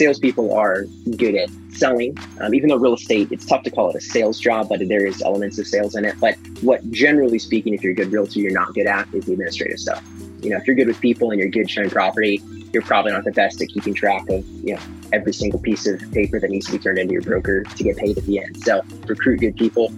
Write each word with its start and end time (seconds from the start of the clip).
salespeople 0.00 0.54
are 0.54 0.84
good 1.18 1.34
at 1.34 1.50
selling. 1.72 2.16
Um, 2.40 2.54
even 2.54 2.70
though 2.70 2.76
real 2.76 2.94
estate, 2.94 3.28
it's 3.30 3.44
tough 3.44 3.62
to 3.64 3.70
call 3.70 3.90
it 3.90 3.96
a 3.96 4.00
sales 4.00 4.40
job, 4.40 4.70
but 4.70 4.80
there 4.88 5.04
is 5.04 5.20
elements 5.20 5.58
of 5.58 5.66
sales 5.66 5.94
in 5.94 6.06
it. 6.06 6.14
But 6.18 6.36
what, 6.62 6.90
generally 6.90 7.38
speaking, 7.38 7.74
if 7.74 7.82
you're 7.82 7.92
a 7.92 7.94
good 7.94 8.10
realtor, 8.10 8.40
you're 8.40 8.50
not 8.50 8.72
good 8.72 8.86
at 8.86 9.12
is 9.12 9.26
the 9.26 9.32
administrative 9.32 9.78
stuff. 9.78 10.02
You 10.40 10.50
know, 10.50 10.56
if 10.56 10.66
you're 10.66 10.74
good 10.74 10.88
with 10.88 11.00
people 11.00 11.32
and 11.32 11.38
you're 11.38 11.50
good 11.50 11.68
showing 11.68 11.90
property, 11.90 12.42
you're 12.72 12.82
probably 12.82 13.12
not 13.12 13.24
the 13.24 13.32
best 13.32 13.60
at 13.60 13.68
keeping 13.68 13.92
track 13.92 14.26
of 14.30 14.46
you 14.64 14.74
know 14.74 14.80
every 15.12 15.34
single 15.34 15.60
piece 15.60 15.86
of 15.86 16.00
paper 16.12 16.40
that 16.40 16.48
needs 16.48 16.64
to 16.66 16.72
be 16.72 16.78
turned 16.78 16.98
into 16.98 17.12
your 17.12 17.22
broker 17.22 17.64
to 17.64 17.84
get 17.84 17.98
paid 17.98 18.16
at 18.16 18.24
the 18.24 18.38
end. 18.38 18.56
So 18.62 18.80
recruit 19.06 19.40
good 19.40 19.56
people, 19.56 19.92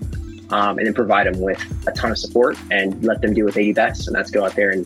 um, 0.50 0.79
and 0.79 0.87
then 0.87 0.95
provide 0.95 1.29
them 1.29 1.41
with 1.41 1.62
a 1.87 1.93
ton 1.93 2.11
of 2.11 2.19
support 2.19 2.59
and 2.73 3.05
let 3.05 3.21
them 3.23 3.34
do 3.34 3.45
what 3.45 3.55
they 3.55 3.66
do 3.66 3.75
best, 3.75 4.09
and 4.09 4.16
that's 4.16 4.32
go 4.32 4.45
out 4.45 4.57
there 4.57 4.71
and 4.71 4.84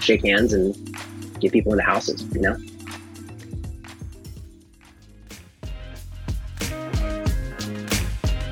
shake 0.00 0.24
hands 0.24 0.52
and 0.52 0.74
get 1.38 1.52
people 1.52 1.70
into 1.72 1.84
houses. 1.84 2.26
You 2.34 2.40
know. 2.40 2.56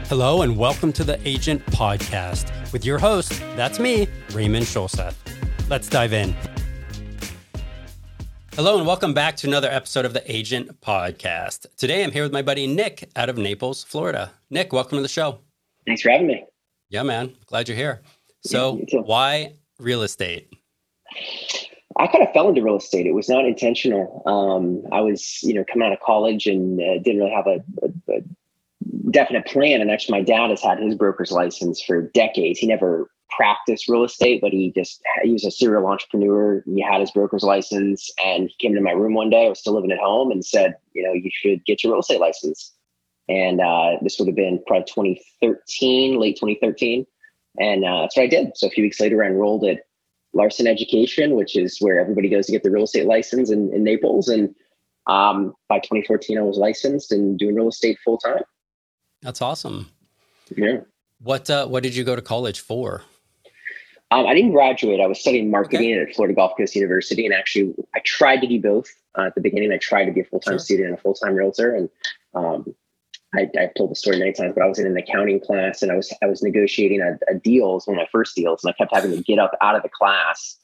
Hello, 0.08 0.42
and 0.42 0.56
welcome 0.56 0.92
to 0.92 1.02
the 1.02 1.18
Agent 1.28 1.66
Podcast 1.66 2.52
with 2.72 2.84
your 2.84 2.96
host, 2.96 3.42
that's 3.56 3.80
me, 3.80 4.06
Raymond 4.30 4.64
Scholseth. 4.64 5.16
Let's 5.68 5.88
dive 5.88 6.12
in. 6.12 6.32
Hello, 8.54 8.78
and 8.78 8.86
welcome 8.86 9.12
back 9.12 9.36
to 9.38 9.48
another 9.48 9.68
episode 9.68 10.04
of 10.04 10.12
the 10.12 10.22
Agent 10.32 10.80
Podcast. 10.80 11.66
Today 11.76 12.04
I'm 12.04 12.12
here 12.12 12.22
with 12.22 12.32
my 12.32 12.42
buddy 12.42 12.68
Nic 12.68 13.10
out 13.16 13.28
of 13.28 13.36
Naples, 13.36 13.82
Florida. 13.82 14.30
Nic, 14.48 14.72
welcome 14.72 14.96
to 14.96 15.02
the 15.02 15.08
show. 15.08 15.40
Thanks 15.86 16.02
for 16.02 16.10
having 16.10 16.28
me. 16.28 16.44
Yeah, 16.88 17.02
man. 17.02 17.34
Glad 17.46 17.66
you're 17.66 17.76
here. 17.76 18.02
So, 18.42 18.80
yeah, 18.86 19.00
why 19.00 19.54
real 19.80 20.02
estate? 20.02 20.52
I 21.98 22.06
kind 22.06 22.22
of 22.22 22.32
fell 22.32 22.48
into 22.48 22.62
real 22.62 22.76
estate. 22.76 23.06
It 23.06 23.14
was 23.14 23.28
not 23.28 23.44
intentional. 23.44 24.22
Um, 24.24 24.84
I 24.92 25.00
was, 25.00 25.42
you 25.42 25.54
know, 25.54 25.64
coming 25.64 25.84
out 25.84 25.92
of 25.92 25.98
college 25.98 26.46
and 26.46 26.80
uh, 26.80 26.98
didn't 27.02 27.22
really 27.22 27.32
have 27.32 27.48
a, 27.48 27.64
a, 27.82 28.18
a 28.18 28.20
definite 29.10 29.46
plan. 29.46 29.80
And 29.80 29.90
actually, 29.90 30.18
my 30.18 30.24
dad 30.24 30.50
has 30.50 30.62
had 30.62 30.78
his 30.78 30.94
broker's 30.94 31.32
license 31.32 31.82
for 31.82 32.02
decades. 32.02 32.58
He 32.58 32.66
never 32.66 33.10
practiced 33.36 33.88
real 33.88 34.04
estate, 34.04 34.40
but 34.40 34.52
he 34.52 34.72
just 34.72 35.02
he 35.22 35.32
was 35.32 35.44
a 35.44 35.50
serial 35.50 35.86
entrepreneur. 35.86 36.62
He 36.66 36.80
had 36.80 37.00
his 37.00 37.10
broker's 37.10 37.42
license, 37.42 38.10
and 38.24 38.48
he 38.48 38.54
came 38.58 38.72
into 38.72 38.82
my 38.82 38.92
room 38.92 39.14
one 39.14 39.30
day. 39.30 39.46
I 39.46 39.48
was 39.48 39.60
still 39.60 39.74
living 39.74 39.92
at 39.92 39.98
home, 39.98 40.30
and 40.30 40.44
said, 40.44 40.76
"You 40.92 41.02
know, 41.02 41.12
you 41.12 41.30
should 41.32 41.64
get 41.64 41.82
your 41.82 41.92
real 41.92 42.00
estate 42.00 42.20
license." 42.20 42.72
And 43.28 43.60
uh, 43.60 43.96
this 44.02 44.18
would 44.18 44.28
have 44.28 44.36
been 44.36 44.62
probably 44.68 45.20
2013, 45.42 46.20
late 46.20 46.36
2013, 46.36 47.04
and 47.58 47.84
uh, 47.84 48.02
that's 48.02 48.16
what 48.16 48.22
I 48.22 48.28
did. 48.28 48.56
So 48.56 48.68
a 48.68 48.70
few 48.70 48.84
weeks 48.84 49.00
later, 49.00 49.24
I 49.24 49.26
enrolled 49.26 49.64
at 49.64 49.80
Larson 50.32 50.66
Education, 50.66 51.34
which 51.34 51.56
is 51.56 51.78
where 51.80 51.98
everybody 51.98 52.28
goes 52.28 52.46
to 52.46 52.52
get 52.52 52.62
the 52.62 52.70
real 52.70 52.84
estate 52.84 53.06
license 53.06 53.50
in, 53.50 53.72
in 53.72 53.82
Naples. 53.82 54.28
And 54.28 54.54
um, 55.08 55.54
by 55.68 55.78
2014, 55.78 56.38
I 56.38 56.42
was 56.42 56.58
licensed 56.58 57.10
and 57.10 57.38
doing 57.38 57.54
real 57.54 57.68
estate 57.68 57.98
full 58.04 58.18
time. 58.18 58.42
That's 59.26 59.42
awesome. 59.42 59.90
Yeah. 60.56 60.82
What 61.20 61.50
uh, 61.50 61.66
What 61.66 61.82
did 61.82 61.96
you 61.96 62.04
go 62.04 62.14
to 62.14 62.22
college 62.22 62.60
for? 62.60 63.02
Um, 64.12 64.24
I 64.24 64.34
didn't 64.34 64.52
graduate. 64.52 65.00
I 65.00 65.08
was 65.08 65.18
studying 65.18 65.50
marketing 65.50 65.94
okay. 65.94 66.08
at 66.08 66.14
Florida 66.14 66.32
Gulf 66.32 66.52
Coast 66.56 66.76
University, 66.76 67.26
and 67.26 67.34
actually, 67.34 67.74
I 67.92 67.98
tried 68.04 68.40
to 68.42 68.46
do 68.46 68.62
both 68.62 68.88
uh, 69.18 69.22
at 69.22 69.34
the 69.34 69.40
beginning. 69.40 69.72
I 69.72 69.78
tried 69.78 70.04
to 70.04 70.12
be 70.12 70.20
a 70.20 70.24
full 70.24 70.38
time 70.38 70.52
sure. 70.52 70.58
student 70.60 70.90
and 70.90 70.96
a 70.96 71.00
full 71.00 71.14
time 71.14 71.34
realtor, 71.34 71.74
and 71.74 71.90
um, 72.34 72.72
I, 73.34 73.48
have 73.56 73.74
told 73.74 73.90
the 73.90 73.96
story 73.96 74.16
many 74.16 74.32
times. 74.32 74.52
But 74.54 74.62
I 74.62 74.68
was 74.68 74.78
in 74.78 74.86
an 74.86 74.96
accounting 74.96 75.40
class, 75.40 75.82
and 75.82 75.90
I 75.90 75.96
was 75.96 76.14
I 76.22 76.26
was 76.26 76.40
negotiating 76.40 77.00
a, 77.00 77.18
a 77.28 77.34
deal. 77.34 77.74
Was 77.74 77.88
one 77.88 77.96
of 77.96 78.02
my 78.02 78.08
first 78.12 78.36
deals, 78.36 78.62
and 78.62 78.72
I 78.72 78.76
kept 78.78 78.94
having 78.94 79.10
to 79.10 79.22
get 79.24 79.40
up 79.40 79.58
out 79.60 79.74
of 79.74 79.82
the 79.82 79.88
class 79.88 80.56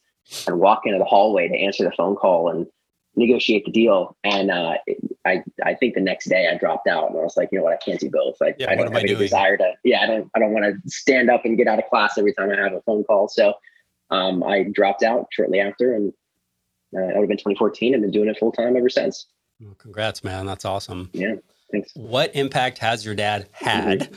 and 0.47 0.61
walk 0.61 0.83
into 0.85 1.01
the 1.01 1.05
hallway 1.05 1.49
to 1.49 1.57
answer 1.57 1.83
the 1.83 1.91
phone 1.97 2.15
call 2.15 2.49
and 2.49 2.69
negotiate 3.17 3.65
the 3.65 3.71
deal. 3.71 4.17
And 4.25 4.51
uh, 4.51 4.75
I 5.25 5.43
I 5.65 5.75
think 5.75 5.95
the 5.95 6.01
next 6.01 6.29
day 6.29 6.49
I 6.53 6.57
dropped 6.57 6.89
out 6.89 7.11
and 7.11 7.19
I 7.19 7.23
was 7.23 7.37
like, 7.37 7.49
you 7.53 7.59
know 7.59 7.65
what, 7.65 7.75
I 7.75 7.77
can't 7.77 8.01
do 8.01 8.11
both. 8.11 8.37
I, 8.43 8.55
yeah, 8.59 8.71
I 8.71 8.75
don't 8.75 8.87
have 8.87 8.97
I 8.97 9.01
any 9.01 9.09
doing? 9.09 9.21
desire 9.21 9.57
to. 9.57 9.73
Yeah, 9.85 10.03
I 10.03 10.07
don't 10.07 10.31
I 10.35 10.39
don't 10.39 10.53
want 10.53 10.65
to 10.65 10.91
stand 10.91 11.31
up 11.31 11.45
and 11.45 11.57
get 11.57 11.67
out 11.67 11.79
of 11.79 11.87
class 11.89 12.19
every 12.19 12.33
time 12.33 12.51
I 12.51 12.57
have 12.57 12.73
a 12.73 12.83
phone 12.83 13.05
call. 13.05 13.29
So 13.29 13.55
um, 14.11 14.43
I 14.43 14.65
dropped 14.73 15.03
out 15.03 15.29
shortly 15.33 15.61
after, 15.61 15.95
and 15.95 16.13
uh, 16.95 17.01
it 17.03 17.15
would 17.15 17.23
have 17.23 17.29
been 17.29 17.39
2014, 17.39 17.95
and 17.95 18.03
been 18.03 18.11
doing 18.11 18.29
it 18.29 18.39
full 18.39 18.53
time 18.53 18.77
ever 18.77 18.89
since. 18.89 19.27
Well, 19.61 19.75
congrats, 19.75 20.25
man! 20.25 20.47
That's 20.47 20.65
awesome. 20.65 21.11
Yeah, 21.13 21.37
thanks. 21.71 21.93
What 21.95 22.35
impact 22.35 22.79
has 22.79 23.05
your 23.05 23.15
dad 23.15 23.49
had? 23.53 24.01
Mm-hmm. 24.01 24.15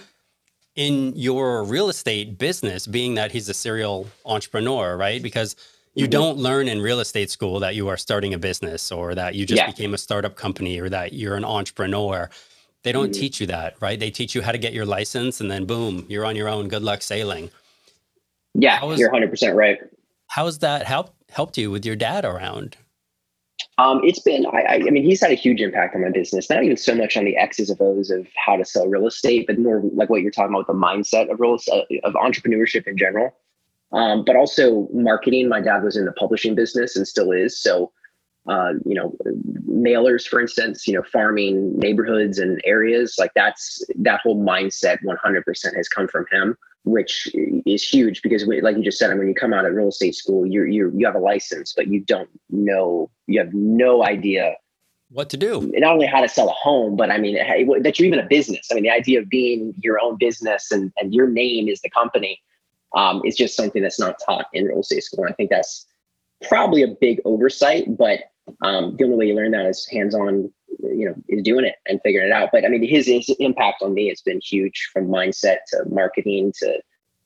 In 0.76 1.16
your 1.16 1.64
real 1.64 1.88
estate 1.88 2.38
business, 2.38 2.86
being 2.86 3.16
that 3.16 3.32
he's 3.32 3.48
a 3.48 3.54
serial 3.54 4.08
entrepreneur, 4.26 4.98
right? 4.98 5.24
Because 5.24 5.56
you 5.96 6.04
mm-hmm. 6.04 6.12
don't 6.12 6.38
learn 6.38 6.68
in 6.68 6.82
real 6.82 7.00
estate 7.00 7.32
school 7.32 7.60
that 7.62 7.74
you 7.74 7.88
are 7.88 7.98
starting 7.98 8.34
a 8.34 8.38
business 8.38 8.92
or 8.92 9.16
that 9.16 9.34
you 9.34 9.46
just 9.46 9.62
yeah. 9.62 9.68
became 9.68 9.94
a 9.94 9.98
startup 9.98 10.36
company 10.36 10.80
or 10.80 10.90
that 10.90 11.14
you're 11.14 11.36
an 11.36 11.46
entrepreneur. 11.46 12.30
They 12.84 12.92
don't 12.92 13.06
mm-hmm. 13.06 13.20
teach 13.20 13.40
you 13.40 13.48
that, 13.48 13.76
right? 13.80 14.00
They 14.00 14.12
teach 14.12 14.36
you 14.36 14.42
how 14.42 14.52
to 14.52 14.58
get 14.58 14.74
your 14.74 14.86
license 14.86 15.40
and 15.40 15.50
then 15.50 15.66
boom, 15.66 16.06
you're 16.10 16.26
on 16.26 16.36
your 16.36 16.50
own. 16.50 16.68
Good 16.68 16.84
luck 16.84 17.02
sailing. 17.02 17.50
Yeah, 18.54 18.84
you're 18.96 19.12
100% 19.12 19.56
right. 19.56 19.80
How 20.28 20.46
has 20.46 20.60
that 20.60 20.86
helped 20.86 21.14
helped 21.32 21.58
you 21.58 21.72
with 21.72 21.86
your 21.86 21.96
dad 21.96 22.24
around? 22.26 22.78
Um, 23.78 24.00
it's 24.04 24.20
been, 24.20 24.46
I, 24.46 24.66
I, 24.66 24.80
mean, 24.80 25.04
he's 25.04 25.20
had 25.20 25.32
a 25.32 25.36
huge 25.36 25.60
impact 25.60 25.96
on 25.96 26.02
my 26.02 26.10
business. 26.10 26.50
Not 26.50 26.64
even 26.64 26.78
so 26.78 26.96
much 26.96 27.18
on 27.18 27.26
the 27.26 27.36
X's 27.36 27.70
of 27.70 27.82
O's 27.82 28.10
of 28.10 28.26
how 28.46 28.56
to 28.56 28.64
sell 28.64 28.88
real 28.88 29.08
estate, 29.08 29.48
but 29.48 29.60
more 29.60 29.82
like 29.94 30.10
what 30.10 30.22
you're 30.22 30.32
talking 30.32 30.54
about, 30.54 30.68
the 30.68 30.74
mindset 30.74 31.30
of 31.30 31.42
real 31.42 31.56
estate, 31.56 32.02
of 32.06 32.14
entrepreneurship 32.14 32.88
in 32.88 32.98
general 32.98 33.34
um, 33.96 34.24
but 34.26 34.36
also 34.36 34.88
marketing. 34.94 35.48
My 35.48 35.62
dad 35.62 35.84
was 35.84 35.96
in 35.96 36.06
the 36.06 36.12
publishing 36.12 36.54
business 36.54 36.96
and 36.96 37.08
still 37.08 37.32
is. 37.32 37.60
So, 37.60 37.92
uh, 38.48 38.74
you 38.86 38.94
know, 38.94 39.16
mailers, 39.68 40.28
for 40.28 40.40
instance, 40.40 40.86
you 40.86 40.94
know, 40.94 41.02
farming 41.02 41.80
neighborhoods 41.80 42.38
and 42.38 42.62
areas 42.66 43.16
like 43.18 43.32
that's 43.36 43.84
that 43.96 44.20
whole 44.22 44.40
mindset 44.40 44.98
100% 45.04 45.76
has 45.76 45.88
come 45.88 46.08
from 46.10 46.26
him, 46.30 46.58
which 46.84 47.28
is 47.66 47.82
huge 47.82 48.22
because, 48.22 48.46
we, 48.46 48.62
like 48.62 48.76
you 48.76 48.84
just 48.84 49.00
said, 49.00 49.10
I 49.10 49.14
mean, 49.14 49.20
when 49.20 49.28
you 49.30 49.34
come 49.34 49.54
out 49.54 49.66
of 49.66 49.74
real 49.74 49.88
estate 49.88 50.14
school, 50.14 50.46
you 50.46 50.66
you 50.66 50.92
you 50.96 51.06
have 51.06 51.16
a 51.16 51.20
license, 51.20 51.74
but 51.74 51.88
you 51.88 52.02
don't 52.02 52.30
know, 52.50 53.10
you 53.28 53.40
have 53.40 53.54
no 53.54 54.04
idea 54.04 54.56
what 55.10 55.30
to 55.30 55.38
do. 55.38 55.72
Not 55.74 55.94
only 55.94 56.06
how 56.06 56.20
to 56.20 56.28
sell 56.28 56.50
a 56.50 56.54
home, 56.54 56.98
but 56.98 57.10
I 57.10 57.18
mean 57.18 57.36
that 57.36 57.98
you're 57.98 58.08
even 58.08 58.20
a 58.20 58.28
business. 58.28 58.68
I 58.70 58.76
mean, 58.76 58.84
the 58.84 58.92
idea 58.92 59.22
of 59.22 59.30
being 59.30 59.74
your 59.82 60.00
own 60.02 60.18
business 60.18 60.70
and 60.70 60.92
and 61.00 61.14
your 61.16 61.30
name 61.30 61.70
is 61.70 61.80
the 61.80 61.90
company 61.90 62.42
um, 62.94 63.22
is 63.26 63.36
just 63.36 63.56
something 63.56 63.82
that's 63.82 64.00
not 64.00 64.18
taught 64.26 64.48
in 64.54 64.66
real 64.66 64.80
estate 64.80 65.04
school. 65.04 65.24
And 65.24 65.34
I 65.34 65.36
think 65.36 65.50
that's 65.50 65.86
probably 66.48 66.84
a 66.84 66.88
big 66.88 67.22
oversight, 67.26 67.98
but 67.98 68.20
um, 68.62 68.96
the 68.98 69.06
only 69.06 69.18
way 69.18 69.28
you 69.28 69.36
learn 69.36 69.52
that 69.52 69.66
is 69.66 69.88
hands-on, 69.92 70.52
you 70.84 71.08
know, 71.08 71.16
is 71.28 71.42
doing 71.44 71.66
it 71.66 71.76
and 71.88 72.00
figuring 72.04 72.28
it 72.28 72.34
out. 72.34 72.50
But 72.52 72.66
I 72.66 72.68
mean, 72.68 72.88
his, 72.88 73.08
his 73.08 73.30
impact 73.40 73.82
on 73.82 73.94
me 73.94 74.10
has 74.10 74.22
been 74.22 74.40
huge 74.44 74.90
from 74.94 75.08
mindset 75.08 75.58
to 75.70 75.84
marketing 75.90 76.54
to, 76.60 76.80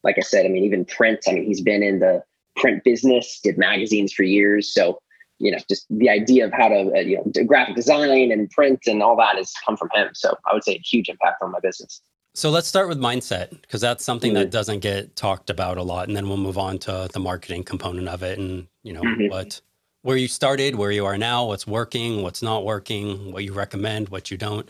like 0.04 0.18
I 0.18 0.22
said, 0.22 0.46
I 0.46 0.50
mean, 0.50 0.64
even 0.64 0.86
print. 0.86 1.20
I 1.28 1.34
mean, 1.34 1.46
he's 1.46 1.62
been 1.62 1.84
in 1.84 2.00
the 2.00 2.24
print 2.56 2.84
business, 2.84 3.40
did 3.44 3.58
magazines 3.58 4.14
for 4.14 4.24
years. 4.24 4.74
So, 4.74 5.00
you 5.40 5.52
know, 5.52 5.58
just 5.70 5.86
the 5.90 6.10
idea 6.10 6.46
of 6.46 6.54
how 6.54 6.70
to, 6.70 6.92
uh, 6.96 7.00
you 7.00 7.18
know, 7.18 7.44
graphic 7.46 7.76
design 7.76 8.32
and 8.32 8.50
print 8.50 8.82
and 8.88 9.04
all 9.04 9.18
that 9.18 9.36
has 9.36 9.54
come 9.66 9.76
from 9.76 9.90
him. 9.94 10.10
So 10.14 10.36
I 10.50 10.54
would 10.54 10.64
say 10.64 10.76
a 10.76 10.80
huge 10.80 11.10
impact 11.10 11.42
on 11.42 11.52
my 11.52 11.60
business. 11.60 12.02
So 12.36 12.50
let's 12.50 12.68
start 12.68 12.88
with 12.88 13.00
mindset 13.00 13.62
because 13.62 13.82
that's 13.82 14.04
something 14.04 14.32
mm-hmm. 14.32 14.44
that 14.44 14.52
doesn't 14.52 14.80
get 14.80 15.16
talked 15.16 15.50
about 15.50 15.78
a 15.78 15.84
lot, 15.84 16.08
and 16.08 16.16
then 16.16 16.28
we'll 16.28 16.38
move 16.38 16.58
on 16.58 16.78
to 16.80 17.10
the 17.12 17.20
marketing 17.20 17.64
component 17.64 18.08
of 18.08 18.24
it, 18.24 18.38
and 18.40 18.68
you 18.84 18.94
know 18.94 19.02
mm-hmm. 19.02 19.30
what, 19.30 19.60
where 20.04 20.18
you 20.18 20.28
started, 20.28 20.76
where 20.76 20.92
you 20.92 21.06
are 21.06 21.18
now, 21.18 21.46
what's 21.46 21.68
working, 21.68 22.22
what's 22.22 22.42
not 22.42 22.66
working, 22.66 23.32
what 23.32 23.44
you 23.44 23.54
recommend, 23.54 24.10
what 24.10 24.32
you 24.32 24.38
don't. 24.38 24.70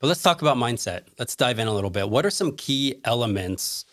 But 0.00 0.06
let's 0.08 0.22
talk 0.22 0.42
about 0.42 0.56
mindset. 0.56 1.02
Let's 1.18 1.36
dive 1.36 1.58
in 1.58 1.66
a 1.66 1.74
little 1.74 1.90
bit. 1.90 2.08
What 2.08 2.24
are 2.24 2.30
some 2.30 2.56
key 2.56 3.00
elements 3.04 3.84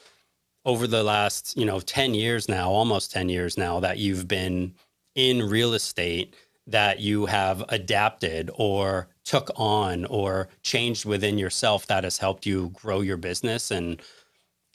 over 0.63 0.85
the 0.85 1.03
last 1.03 1.57
you 1.57 1.65
know 1.65 1.79
ten 1.79 2.13
years 2.13 2.47
now, 2.47 2.69
almost 2.69 3.11
ten 3.11 3.29
years 3.29 3.57
now, 3.57 3.79
that 3.79 3.97
you've 3.97 4.27
been 4.27 4.73
in 5.15 5.41
real 5.41 5.73
estate 5.73 6.35
that 6.67 6.99
you 6.99 7.25
have 7.25 7.65
adapted 7.69 8.49
or 8.53 9.07
took 9.23 9.49
on 9.55 10.05
or 10.05 10.49
changed 10.63 11.05
within 11.05 11.37
yourself 11.37 11.87
that 11.87 12.03
has 12.03 12.17
helped 12.17 12.45
you 12.45 12.69
grow 12.73 13.01
your 13.01 13.17
business 13.17 13.71
and 13.71 14.01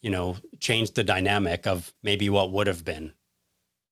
you 0.02 0.10
know 0.10 0.36
change 0.60 0.92
the 0.92 1.04
dynamic 1.04 1.66
of 1.66 1.92
maybe 2.02 2.28
what 2.28 2.52
would 2.52 2.66
have 2.66 2.84
been? 2.84 3.12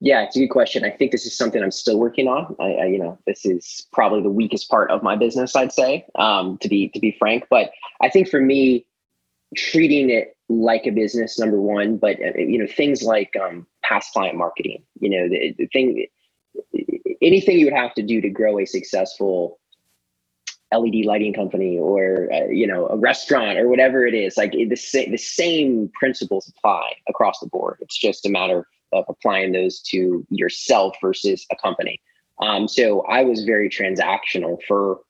Yeah 0.00 0.22
it's 0.22 0.36
a 0.36 0.40
good 0.40 0.48
question. 0.48 0.84
I 0.84 0.90
think 0.90 1.12
this 1.12 1.26
is 1.26 1.36
something 1.36 1.62
i'm 1.62 1.70
still 1.70 1.98
working 1.98 2.28
on. 2.28 2.54
I, 2.60 2.72
I 2.72 2.86
you 2.86 2.98
know 2.98 3.18
this 3.26 3.44
is 3.44 3.86
probably 3.92 4.22
the 4.22 4.30
weakest 4.30 4.68
part 4.68 4.90
of 4.90 5.02
my 5.02 5.16
business 5.16 5.56
i'd 5.56 5.72
say 5.72 6.06
um, 6.14 6.58
to 6.58 6.68
be 6.68 6.88
to 6.90 7.00
be 7.00 7.16
frank. 7.18 7.44
But 7.50 7.70
i 8.00 8.08
think 8.08 8.28
for 8.28 8.40
me 8.40 8.86
treating 9.56 10.10
it 10.10 10.36
like 10.48 10.86
a 10.86 10.90
business 10.90 11.38
number 11.38 11.60
one 11.60 11.96
but 11.96 12.16
uh, 12.20 12.36
you 12.36 12.58
know 12.58 12.66
things 12.66 13.02
like 13.02 13.34
um, 13.36 13.66
past 13.82 14.12
client 14.12 14.36
marketing 14.36 14.82
you 15.00 15.08
know 15.08 15.28
the, 15.28 15.54
the 15.58 15.66
thing 15.68 16.06
anything 17.22 17.58
you 17.58 17.66
would 17.66 17.74
have 17.74 17.94
to 17.94 18.02
do 18.02 18.20
to 18.20 18.28
grow 18.28 18.58
a 18.58 18.66
successful 18.66 19.58
LED 20.76 21.04
lighting 21.04 21.32
company 21.32 21.78
or 21.78 22.28
uh, 22.32 22.46
you 22.46 22.66
know 22.66 22.86
a 22.88 22.96
restaurant 22.96 23.58
or 23.58 23.68
whatever 23.68 24.06
it 24.06 24.14
is 24.14 24.36
like 24.36 24.52
the, 24.52 24.76
sa- 24.76 25.10
the 25.10 25.16
same 25.16 25.90
principles 25.94 26.50
apply 26.56 26.92
across 27.08 27.38
the 27.40 27.46
board 27.46 27.78
it's 27.80 27.98
just 27.98 28.26
a 28.26 28.30
matter 28.30 28.66
of 28.92 29.04
applying 29.08 29.52
those 29.52 29.80
to 29.80 30.26
yourself 30.30 30.96
versus 31.00 31.46
a 31.50 31.56
company 31.56 32.00
um, 32.40 32.68
so 32.68 33.02
i 33.02 33.22
was 33.22 33.44
very 33.44 33.68
transactional 33.68 34.58
for 34.66 35.00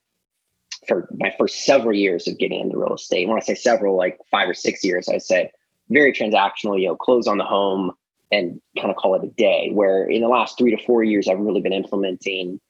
for 0.86 1.08
my 1.18 1.32
first 1.38 1.64
several 1.64 1.94
years 1.94 2.28
of 2.28 2.38
getting 2.38 2.60
into 2.60 2.78
real 2.78 2.94
estate. 2.94 3.28
When 3.28 3.36
I 3.36 3.40
say 3.40 3.54
several, 3.54 3.96
like 3.96 4.18
five 4.30 4.48
or 4.48 4.54
six 4.54 4.84
years, 4.84 5.08
I 5.08 5.18
say 5.18 5.50
very 5.90 6.12
transactional, 6.12 6.80
you 6.80 6.88
know, 6.88 6.96
close 6.96 7.26
on 7.26 7.38
the 7.38 7.44
home 7.44 7.92
and 8.30 8.60
kind 8.78 8.90
of 8.90 8.96
call 8.96 9.14
it 9.14 9.24
a 9.24 9.28
day. 9.28 9.70
Where 9.72 10.06
in 10.06 10.22
the 10.22 10.28
last 10.28 10.58
three 10.58 10.74
to 10.74 10.84
four 10.84 11.02
years, 11.02 11.28
I've 11.28 11.38
really 11.38 11.60
been 11.60 11.72
implementing, 11.72 12.60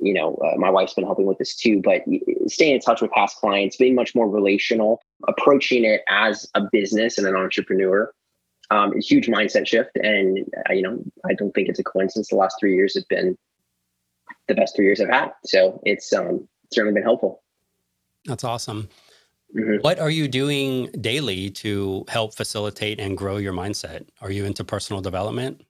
you 0.00 0.14
know, 0.14 0.34
uh, 0.36 0.56
my 0.56 0.70
wife's 0.70 0.94
been 0.94 1.04
helping 1.04 1.26
with 1.26 1.38
this 1.38 1.54
too, 1.54 1.80
but 1.82 2.02
staying 2.46 2.74
in 2.74 2.80
touch 2.80 3.00
with 3.00 3.10
past 3.12 3.36
clients, 3.36 3.76
being 3.76 3.94
much 3.94 4.14
more 4.14 4.28
relational, 4.28 5.00
approaching 5.28 5.84
it 5.84 6.02
as 6.08 6.48
a 6.54 6.62
business 6.72 7.18
and 7.18 7.26
an 7.26 7.36
entrepreneur. 7.36 8.12
Um, 8.72 8.96
is 8.96 9.10
huge 9.10 9.26
mindset 9.26 9.66
shift, 9.66 9.96
and 9.96 10.46
uh, 10.68 10.72
you 10.72 10.82
know 10.82 11.02
I 11.28 11.34
don't 11.34 11.52
think 11.52 11.68
it's 11.68 11.80
a 11.80 11.82
coincidence. 11.82 12.28
The 12.28 12.36
last 12.36 12.56
three 12.60 12.76
years 12.76 12.94
have 12.94 13.08
been 13.08 13.36
the 14.46 14.54
best 14.54 14.76
three 14.76 14.84
years 14.84 15.00
I've 15.00 15.08
had, 15.08 15.32
so 15.44 15.82
it's 15.84 16.12
um, 16.12 16.46
certainly 16.72 16.94
been 16.94 17.02
helpful. 17.02 17.42
That's 18.26 18.44
awesome. 18.44 18.88
Mm-hmm. 19.56 19.80
What 19.80 19.98
are 19.98 20.10
you 20.10 20.28
doing 20.28 20.86
daily 21.00 21.50
to 21.50 22.04
help 22.08 22.34
facilitate 22.34 23.00
and 23.00 23.16
grow 23.16 23.38
your 23.38 23.52
mindset? 23.52 24.06
Are 24.20 24.30
you 24.30 24.44
into 24.44 24.62
personal 24.62 25.02
development? 25.02 25.62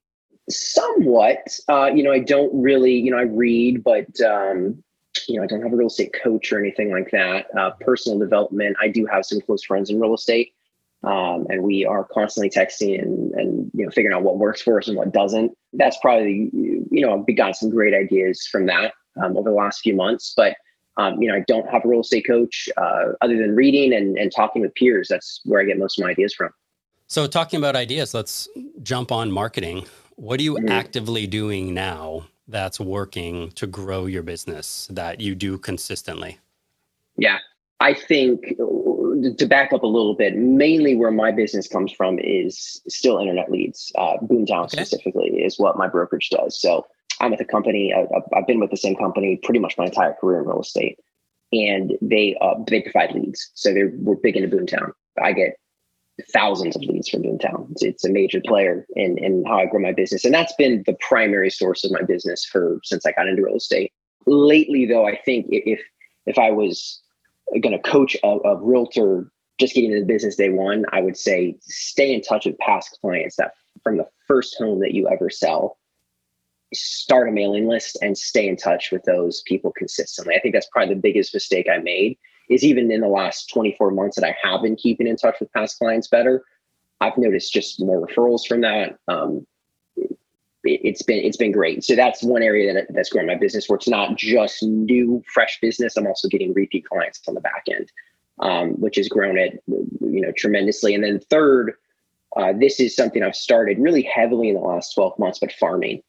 Somewhat. 0.50 1.58
Uh, 1.68 1.90
you 1.94 2.02
know, 2.02 2.12
I 2.12 2.18
don't 2.18 2.52
really, 2.60 2.94
you 2.94 3.10
know, 3.10 3.18
I 3.18 3.22
read, 3.22 3.82
but, 3.82 4.20
um, 4.20 4.82
you 5.28 5.36
know, 5.36 5.42
I 5.42 5.46
don't 5.46 5.62
have 5.62 5.72
a 5.72 5.76
real 5.76 5.88
estate 5.88 6.14
coach 6.22 6.52
or 6.52 6.58
anything 6.58 6.90
like 6.90 7.10
that. 7.10 7.46
Uh, 7.58 7.70
personal 7.80 8.18
development, 8.18 8.76
I 8.80 8.88
do 8.88 9.06
have 9.06 9.24
some 9.24 9.40
close 9.40 9.64
friends 9.64 9.90
in 9.90 10.00
real 10.00 10.14
estate. 10.14 10.52
Um, 11.02 11.46
and 11.48 11.62
we 11.62 11.86
are 11.86 12.04
constantly 12.04 12.50
texting 12.50 13.00
and, 13.00 13.32
and, 13.32 13.70
you 13.72 13.84
know, 13.84 13.90
figuring 13.90 14.14
out 14.14 14.22
what 14.22 14.38
works 14.38 14.60
for 14.60 14.78
us 14.78 14.88
and 14.88 14.96
what 14.96 15.12
doesn't. 15.12 15.56
That's 15.72 15.96
probably, 16.02 16.50
you 16.52 16.88
know, 16.90 17.18
I've 17.18 17.36
gotten 17.36 17.54
some 17.54 17.70
great 17.70 17.94
ideas 17.94 18.46
from 18.46 18.66
that 18.66 18.92
um, 19.22 19.36
over 19.36 19.48
the 19.48 19.56
last 19.56 19.80
few 19.80 19.96
months. 19.96 20.34
But 20.36 20.56
um, 20.96 21.20
you 21.20 21.28
know, 21.28 21.36
I 21.36 21.44
don't 21.46 21.68
have 21.70 21.84
a 21.84 21.88
real 21.88 22.00
estate 22.00 22.26
coach 22.26 22.68
uh, 22.76 23.12
other 23.20 23.36
than 23.36 23.54
reading 23.56 23.92
and, 23.94 24.18
and 24.18 24.30
talking 24.34 24.60
with 24.62 24.74
peers. 24.74 25.08
That's 25.08 25.40
where 25.44 25.60
I 25.60 25.64
get 25.64 25.78
most 25.78 25.98
of 25.98 26.04
my 26.04 26.10
ideas 26.10 26.34
from. 26.34 26.50
So, 27.06 27.26
talking 27.26 27.58
about 27.58 27.74
ideas, 27.74 28.14
let's 28.14 28.48
jump 28.82 29.10
on 29.10 29.32
marketing. 29.32 29.86
What 30.20 30.38
are 30.38 30.42
you 30.42 30.56
mm-hmm. 30.56 30.68
actively 30.68 31.26
doing 31.26 31.72
now 31.72 32.26
that's 32.46 32.78
working 32.78 33.52
to 33.52 33.66
grow 33.66 34.04
your 34.04 34.22
business 34.22 34.86
that 34.90 35.22
you 35.22 35.34
do 35.34 35.56
consistently? 35.56 36.38
Yeah, 37.16 37.38
I 37.80 37.94
think 37.94 38.54
uh, 38.60 39.32
to 39.38 39.46
back 39.48 39.72
up 39.72 39.82
a 39.82 39.86
little 39.86 40.14
bit, 40.14 40.36
mainly 40.36 40.94
where 40.94 41.10
my 41.10 41.32
business 41.32 41.66
comes 41.66 41.90
from 41.90 42.18
is 42.18 42.82
still 42.86 43.18
internet 43.18 43.50
leads. 43.50 43.90
Uh, 43.96 44.18
Boomtown 44.18 44.64
okay. 44.64 44.76
specifically 44.76 45.42
is 45.42 45.58
what 45.58 45.78
my 45.78 45.88
brokerage 45.88 46.28
does. 46.28 46.60
So 46.60 46.86
I'm 47.22 47.30
with 47.30 47.40
a 47.40 47.46
company. 47.46 47.94
I, 47.94 48.00
have 48.34 48.46
been 48.46 48.60
with 48.60 48.70
the 48.70 48.76
same 48.76 48.96
company 48.96 49.40
pretty 49.42 49.58
much 49.58 49.78
my 49.78 49.86
entire 49.86 50.12
career 50.12 50.40
in 50.40 50.46
real 50.46 50.60
estate, 50.60 50.98
and 51.50 51.92
they 52.02 52.36
uh, 52.42 52.56
they 52.66 52.82
provide 52.82 53.12
leads. 53.12 53.52
So 53.54 53.72
they're 53.72 53.92
we're 53.94 54.16
big 54.16 54.36
into 54.36 54.54
Boomtown. 54.54 54.92
I 55.18 55.32
get 55.32 55.56
thousands 56.32 56.76
of 56.76 56.82
leads 56.82 57.08
from 57.08 57.22
Boomtown. 57.22 57.70
It's, 57.72 57.82
it's 57.82 58.04
a 58.04 58.10
major 58.10 58.40
player 58.46 58.86
in 58.96 59.18
in 59.18 59.44
how 59.46 59.58
I 59.58 59.66
grow 59.66 59.80
my 59.80 59.92
business, 59.92 60.24
and 60.24 60.34
that's 60.34 60.54
been 60.54 60.82
the 60.86 60.96
primary 61.00 61.50
source 61.50 61.84
of 61.84 61.90
my 61.90 62.02
business 62.02 62.44
for 62.44 62.80
since 62.84 63.06
I 63.06 63.12
got 63.12 63.28
into 63.28 63.42
real 63.42 63.56
estate. 63.56 63.92
Lately, 64.26 64.86
though, 64.86 65.06
I 65.06 65.16
think 65.16 65.46
if 65.50 65.80
if 66.26 66.38
I 66.38 66.50
was 66.50 67.00
going 67.60 67.72
to 67.72 67.90
coach 67.90 68.16
a, 68.22 68.28
a 68.28 68.56
realtor 68.56 69.30
just 69.58 69.74
getting 69.74 69.90
into 69.90 70.00
the 70.00 70.12
business 70.12 70.36
day 70.36 70.50
one, 70.50 70.84
I 70.92 71.00
would 71.00 71.16
say 71.16 71.56
stay 71.60 72.14
in 72.14 72.22
touch 72.22 72.46
with 72.46 72.58
past 72.58 72.98
clients 73.00 73.36
that 73.36 73.52
from 73.82 73.96
the 73.96 74.06
first 74.26 74.56
home 74.58 74.80
that 74.80 74.92
you 74.92 75.08
ever 75.08 75.30
sell 75.30 75.78
start 76.72 77.28
a 77.28 77.32
mailing 77.32 77.66
list 77.66 77.98
and 78.00 78.16
stay 78.16 78.46
in 78.46 78.56
touch 78.56 78.92
with 78.92 79.02
those 79.04 79.42
people 79.42 79.72
consistently. 79.76 80.34
I 80.34 80.40
think 80.40 80.54
that's 80.54 80.68
probably 80.72 80.94
the 80.94 81.00
biggest 81.00 81.34
mistake 81.34 81.66
I 81.68 81.78
made 81.78 82.16
is 82.50 82.64
even 82.64 82.90
in 82.90 83.00
the 83.00 83.08
last 83.08 83.48
24 83.50 83.92
months 83.92 84.16
that 84.16 84.26
I 84.26 84.36
have 84.42 84.62
been 84.62 84.76
keeping 84.76 85.06
in 85.06 85.16
touch 85.16 85.36
with 85.40 85.52
past 85.52 85.78
clients 85.78 86.08
better. 86.08 86.44
I've 87.00 87.16
noticed 87.16 87.52
just 87.52 87.80
more 87.80 88.06
referrals 88.06 88.46
from 88.46 88.60
that. 88.60 88.98
Um, 89.08 89.46
it, 90.62 90.84
has 90.84 91.02
been 91.02 91.24
it's 91.24 91.38
been 91.38 91.52
great. 91.52 91.82
So 91.84 91.96
that's 91.96 92.22
one 92.22 92.42
area 92.42 92.74
that 92.74 92.86
that's 92.90 93.08
growing 93.08 93.28
my 93.28 93.36
business 93.36 93.68
where 93.68 93.76
it's 93.76 93.88
not 93.88 94.16
just 94.16 94.62
new 94.62 95.22
fresh 95.32 95.58
business. 95.62 95.96
I'm 95.96 96.06
also 96.06 96.28
getting 96.28 96.52
repeat 96.52 96.84
clients 96.84 97.22
on 97.26 97.34
the 97.34 97.40
back 97.40 97.64
end, 97.70 97.90
um, 98.40 98.72
which 98.72 98.96
has 98.96 99.08
grown 99.08 99.38
it 99.38 99.62
you 99.66 100.20
know 100.20 100.32
tremendously. 100.36 100.94
And 100.94 101.02
then 101.02 101.18
third, 101.18 101.72
uh, 102.36 102.52
this 102.52 102.78
is 102.78 102.94
something 102.94 103.22
I've 103.22 103.34
started 103.34 103.78
really 103.78 104.02
heavily 104.02 104.48
in 104.48 104.54
the 104.54 104.60
last 104.60 104.92
12 104.92 105.18
months, 105.18 105.38
but 105.38 105.52
farming 105.52 106.02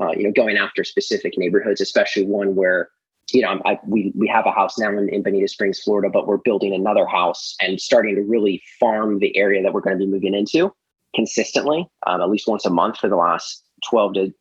uh, 0.00 0.12
you 0.12 0.24
know, 0.24 0.32
going 0.32 0.56
after 0.56 0.84
specific 0.84 1.34
neighborhoods, 1.36 1.80
especially 1.80 2.24
one 2.24 2.54
where, 2.54 2.90
you 3.32 3.42
know, 3.42 3.60
I, 3.64 3.78
we 3.86 4.12
we 4.14 4.28
have 4.28 4.46
a 4.46 4.52
house 4.52 4.78
now 4.78 4.90
in, 4.90 5.08
in 5.08 5.22
Bonita 5.22 5.48
Springs, 5.48 5.80
Florida, 5.80 6.08
but 6.12 6.26
we're 6.26 6.38
building 6.38 6.74
another 6.74 7.06
house 7.06 7.54
and 7.60 7.80
starting 7.80 8.14
to 8.16 8.22
really 8.22 8.62
farm 8.78 9.18
the 9.18 9.36
area 9.36 9.62
that 9.62 9.72
we're 9.72 9.80
going 9.80 9.98
to 9.98 10.04
be 10.04 10.10
moving 10.10 10.34
into 10.34 10.72
consistently, 11.14 11.88
um, 12.06 12.20
at 12.20 12.30
least 12.30 12.48
once 12.48 12.64
a 12.64 12.70
month 12.70 12.98
for 12.98 13.08
the 13.08 13.16
last 13.16 13.64
12 13.88 14.14
to 14.14 14.34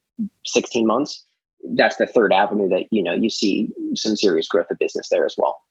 16 0.46 0.86
months. 0.86 1.26
That's 1.76 1.98
the 1.98 2.08
third 2.08 2.34
avenue 2.34 2.70
that, 2.70 2.86
you 2.92 3.04
know, 3.04 3.14
you 3.14 3.30
see 3.30 3.70
some 3.94 4.16
serious 4.16 4.48
growth 4.48 4.72
of 4.72 4.80
business 4.80 5.10
there 5.10 5.26
as 5.26 5.36
well. 5.38 5.62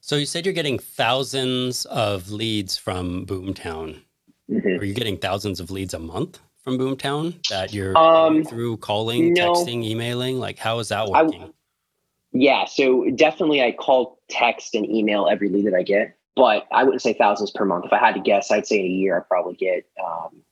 So 0.00 0.16
you 0.16 0.26
said 0.26 0.46
you're 0.46 0.54
getting 0.54 0.78
thousands 0.78 1.84
of 1.86 2.30
leads 2.30 2.76
from 2.76 3.26
Boomtown. 3.26 4.00
Mm-hmm. 4.50 4.80
Are 4.80 4.84
you 4.84 4.94
getting 4.94 5.18
thousands 5.18 5.60
of 5.60 5.70
leads 5.70 5.94
a 5.94 5.98
month? 5.98 6.40
from 6.62 6.78
Boomtown 6.78 7.34
that 7.48 7.72
you're 7.72 7.96
um, 7.96 8.44
through 8.44 8.76
calling, 8.78 9.32
no, 9.32 9.52
texting, 9.52 9.82
emailing? 9.84 10.38
Like, 10.38 10.58
how 10.58 10.78
is 10.78 10.88
that 10.88 11.08
working? 11.08 11.44
I, 11.44 11.50
yeah, 12.32 12.64
so 12.64 13.10
definitely 13.10 13.62
I 13.62 13.72
call, 13.72 14.18
text, 14.28 14.74
and 14.74 14.88
email 14.88 15.28
every 15.28 15.48
lead 15.48 15.66
that 15.66 15.74
I 15.74 15.82
get, 15.82 16.16
but 16.36 16.66
I 16.72 16.84
wouldn't 16.84 17.02
say 17.02 17.12
thousands 17.12 17.50
per 17.50 17.64
month. 17.64 17.84
If 17.86 17.92
I 17.92 17.98
had 17.98 18.14
to 18.14 18.20
guess, 18.20 18.50
I'd 18.50 18.66
say 18.66 18.78
in 18.80 18.86
a 18.86 18.88
year 18.88 19.16
I 19.16 19.20
probably 19.20 19.54
get 19.54 19.86
um, 20.04 20.42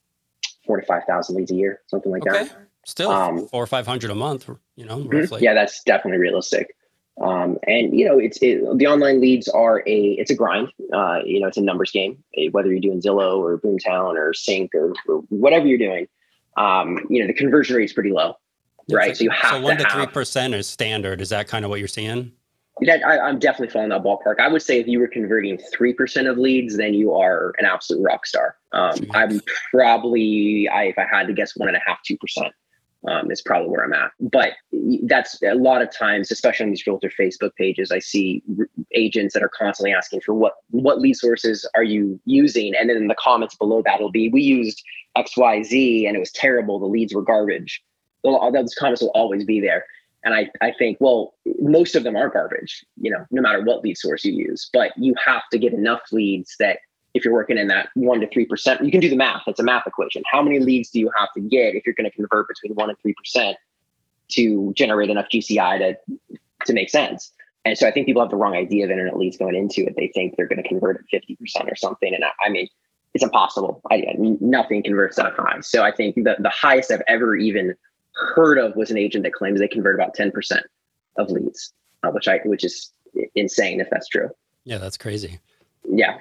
four 0.66 0.80
to 0.80 0.86
five 0.86 1.04
thousand 1.04 1.36
leads 1.36 1.50
a 1.50 1.54
year, 1.54 1.80
something 1.86 2.10
like 2.10 2.26
okay. 2.26 2.44
that. 2.44 2.56
Still 2.84 3.10
um, 3.10 3.46
four 3.48 3.62
or 3.62 3.66
five 3.66 3.86
hundred 3.86 4.10
a 4.10 4.14
month, 4.14 4.48
you 4.76 4.86
know, 4.86 4.98
mm-hmm. 4.98 5.16
roughly. 5.16 5.42
Yeah, 5.42 5.54
that's 5.54 5.82
definitely 5.84 6.19
realistic. 6.19 6.75
Um, 7.20 7.58
and 7.66 7.98
you 7.98 8.04
know, 8.04 8.19
it's 8.19 8.38
it, 8.42 8.60
the 8.76 8.86
online 8.86 9.20
leads 9.20 9.48
are 9.48 9.81
a 9.86 10.00
it's 10.12 10.31
a 10.31 10.34
grind. 10.34 10.69
Uh, 10.92 11.20
you 11.24 11.40
know, 11.40 11.48
it's 11.48 11.56
a 11.56 11.62
numbers 11.62 11.90
game. 11.90 12.22
Eh, 12.36 12.48
whether 12.50 12.70
you're 12.70 12.81
doing 12.81 13.00
Zillow 13.00 13.38
or 13.38 13.58
Boomtown 13.58 14.14
or 14.14 14.32
Sync 14.32 14.74
or, 14.74 14.94
or 15.08 15.19
whatever 15.28 15.66
you're 15.66 15.78
doing, 15.78 16.06
um, 16.56 16.98
you 17.10 17.20
know, 17.20 17.26
the 17.26 17.34
conversion 17.34 17.76
rate 17.76 17.84
is 17.84 17.92
pretty 17.92 18.12
low, 18.12 18.36
right? 18.90 19.17
So 19.17 19.25
you 19.25 19.31
have 19.31 19.50
so 19.50 19.61
one 19.61 19.76
to 19.79 19.88
three 19.90 20.06
percent 20.06 20.55
is 20.55 20.67
standard. 20.67 21.20
Is 21.20 21.29
that 21.31 21.49
kind 21.49 21.64
of 21.64 21.70
what 21.70 21.79
you're 21.79 21.88
seeing? 21.88 22.32
That 22.82 23.05
I, 23.05 23.29
am 23.29 23.38
definitely 23.38 23.73
falling 23.73 23.88
that 23.88 24.05
ballpark. 24.05 24.38
I 24.38 24.46
would 24.46 24.62
say 24.62 24.79
if 24.79 24.86
you 24.86 25.01
were 25.01 25.08
converting 25.08 25.58
three 25.72 25.93
percent 25.93 26.29
of 26.29 26.39
leads, 26.39 26.77
then 26.77 26.94
you 26.94 27.15
are 27.15 27.53
an 27.58 27.65
absolute 27.65 28.03
rock 28.03 28.24
star. 28.24 28.56
Um, 28.72 29.06
I'm 29.10 29.41
probably, 29.72 30.69
I, 30.69 30.84
if 30.84 30.98
I 30.98 31.05
had 31.10 31.27
to 31.27 31.32
guess, 31.32 31.56
one 31.56 31.69
and 31.69 31.77
a 31.77 31.81
half, 31.86 31.98
two 32.05 32.17
percent 32.17 32.53
um, 33.06 33.31
is 33.31 33.43
probably 33.43 33.69
where 33.69 33.84
I'm 33.84 33.93
at. 33.93 34.10
But 34.20 34.53
that's 35.05 35.41
a 35.43 35.55
lot 35.55 35.82
of 35.82 35.94
times, 35.96 36.31
especially 36.31 36.65
on 36.65 36.70
these 36.70 36.86
realtor 36.86 37.10
Facebook 37.19 37.55
pages, 37.56 37.91
I 37.91 37.98
see 37.98 38.43
r- 38.58 38.69
agents 38.94 39.34
that 39.34 39.43
are 39.43 39.51
constantly 39.51 39.93
asking 39.93 40.20
for 40.22 40.34
what 40.34 40.55
what 40.70 41.01
lead 41.01 41.17
sources 41.17 41.69
are 41.74 41.84
you 41.84 42.20
using, 42.24 42.74
and 42.79 42.91
then 42.91 42.96
in 42.96 43.08
the 43.08 43.17
comments 43.17 43.55
below 43.55 43.82
that 43.84 44.01
will 44.01 44.10
be 44.10 44.29
we 44.29 44.43
used 44.43 44.82
X 45.17 45.36
Y 45.36 45.62
Z 45.62 46.06
and 46.06 46.17
it 46.17 46.20
was 46.20 46.32
terrible. 46.32 46.79
The 46.79 46.86
leads 46.86 47.15
were 47.15 47.22
garbage. 47.22 47.82
Those 48.22 48.75
comments 48.75 49.03
will 49.03 49.10
always 49.10 49.44
be 49.44 49.60
there. 49.60 49.84
And 50.25 50.34
I, 50.34 50.51
I 50.60 50.72
think, 50.72 50.98
well, 51.01 51.34
most 51.60 51.94
of 51.94 52.03
them 52.03 52.17
are 52.17 52.29
garbage, 52.29 52.84
you 53.01 53.10
know, 53.10 53.25
no 53.31 53.41
matter 53.41 53.63
what 53.63 53.82
lead 53.82 53.96
source 53.96 54.25
you 54.25 54.32
use. 54.32 54.69
But 54.72 54.93
you 54.96 55.15
have 55.25 55.43
to 55.53 55.58
get 55.58 55.72
enough 55.72 56.03
leads 56.10 56.56
that 56.58 56.81
if 57.15 57.25
you're 57.25 57.32
working 57.32 57.56
in 57.56 57.69
that 57.69 57.89
one 57.94 58.20
to 58.20 58.29
three 58.29 58.44
percent, 58.44 58.84
you 58.84 58.91
can 58.91 59.01
do 59.01 59.08
the 59.08 59.17
math. 59.17 59.43
It's 59.46 59.60
a 59.60 59.65
math 59.65 59.87
equation. 59.87 60.22
How 60.31 60.43
many 60.43 60.58
leads 60.58 60.91
do 60.91 60.98
you 60.98 61.10
have 61.17 61.29
to 61.34 61.41
get 61.41 61.75
if 61.75 61.87
you're 61.87 61.94
going 61.94 62.10
to 62.10 62.15
convert 62.17 62.48
between 62.48 62.75
one 62.75 62.91
and 62.91 62.98
three 63.01 63.15
percent 63.15 63.56
to 64.32 64.72
generate 64.77 65.10
enough 65.10 65.27
GCI 65.32 65.79
to 65.79 66.39
to 66.67 66.72
make 66.72 66.91
sense? 66.91 67.32
And 67.65 67.77
so 67.77 67.87
I 67.87 67.91
think 67.91 68.06
people 68.06 68.22
have 68.22 68.31
the 68.31 68.37
wrong 68.37 68.55
idea 68.55 68.84
of 68.84 68.91
internet 68.91 69.17
leads 69.17 69.37
going 69.37 69.55
into 69.55 69.87
it. 69.87 69.94
They 69.96 70.08
think 70.15 70.37
they're 70.37 70.46
going 70.46 70.63
to 70.63 70.69
convert 70.69 70.96
at 70.96 71.05
fifty 71.10 71.37
percent 71.37 71.69
or 71.70 71.77
something. 71.77 72.15
And 72.15 72.25
I, 72.25 72.31
I, 72.44 72.48
mean, 72.51 72.69
it's 73.15 73.25
impossible. 73.25 73.81
I, 73.91 74.05
nothing 74.19 74.82
converts 74.82 75.17
that 75.17 75.34
high. 75.34 75.60
So 75.60 75.82
I 75.82 75.93
think 75.93 76.17
the 76.17 76.37
the 76.39 76.51
highest 76.51 76.91
I've 76.91 77.03
ever 77.08 77.37
even 77.37 77.75
heard 78.19 78.58
of 78.58 78.77
was 78.77 78.91
an 78.91 78.98
agent 78.98 79.25
that 79.25 79.32
claims 79.32 79.60
they 79.60 79.69
convert 79.69 79.94
about 79.94 80.15
ten 80.15 80.31
percent 80.31 80.65
of 81.17 81.31
leads, 81.31 81.72
uh, 82.03 82.10
which 82.10 82.29
I 82.29 82.41
which 82.44 82.65
is 82.65 82.93
insane 83.34 83.81
if 83.81 83.89
that's 83.91 84.08
true. 84.08 84.31
Yeah, 84.65 84.79
that's 84.79 84.96
crazy. 84.96 85.39
Yeah. 85.89 86.19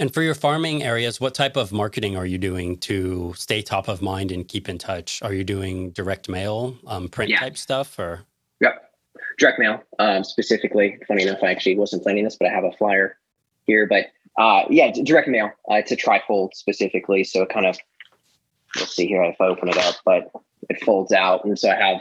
And 0.00 0.12
for 0.12 0.22
your 0.22 0.34
farming 0.34 0.82
areas, 0.82 1.20
what 1.20 1.34
type 1.34 1.56
of 1.56 1.72
marketing 1.72 2.16
are 2.16 2.26
you 2.26 2.36
doing 2.36 2.78
to 2.78 3.32
stay 3.36 3.62
top 3.62 3.88
of 3.88 4.02
mind 4.02 4.32
and 4.32 4.46
keep 4.46 4.68
in 4.68 4.76
touch? 4.76 5.22
Are 5.22 5.32
you 5.32 5.44
doing 5.44 5.90
direct 5.90 6.28
mail, 6.28 6.76
um, 6.86 7.08
print 7.08 7.30
yeah. 7.30 7.38
type 7.38 7.56
stuff, 7.56 7.98
or? 7.98 8.22
Yep, 8.60 8.90
direct 9.38 9.58
mail 9.60 9.82
um, 10.00 10.24
specifically. 10.24 10.98
Funny 11.06 11.22
enough, 11.22 11.38
I 11.42 11.50
actually 11.50 11.76
wasn't 11.76 12.02
planning 12.02 12.24
this, 12.24 12.36
but 12.36 12.48
I 12.48 12.52
have 12.52 12.64
a 12.64 12.72
flyer 12.72 13.16
here. 13.66 13.86
But 13.86 14.06
uh, 14.36 14.64
yeah, 14.68 14.90
direct 15.04 15.28
mail. 15.28 15.52
Uh, 15.70 15.74
it's 15.74 15.92
a 15.92 15.96
trifold 15.96 16.54
specifically, 16.54 17.24
so 17.24 17.42
it 17.42 17.48
kind 17.48 17.66
of. 17.66 17.78
Let's 18.76 18.94
see 18.94 19.06
here 19.06 19.22
if 19.24 19.40
I 19.40 19.46
open 19.46 19.68
it 19.68 19.78
up, 19.78 19.96
but 20.04 20.30
it 20.68 20.82
folds 20.82 21.12
out, 21.12 21.44
and 21.44 21.58
so 21.58 21.70
I 21.70 21.74
have 21.74 22.00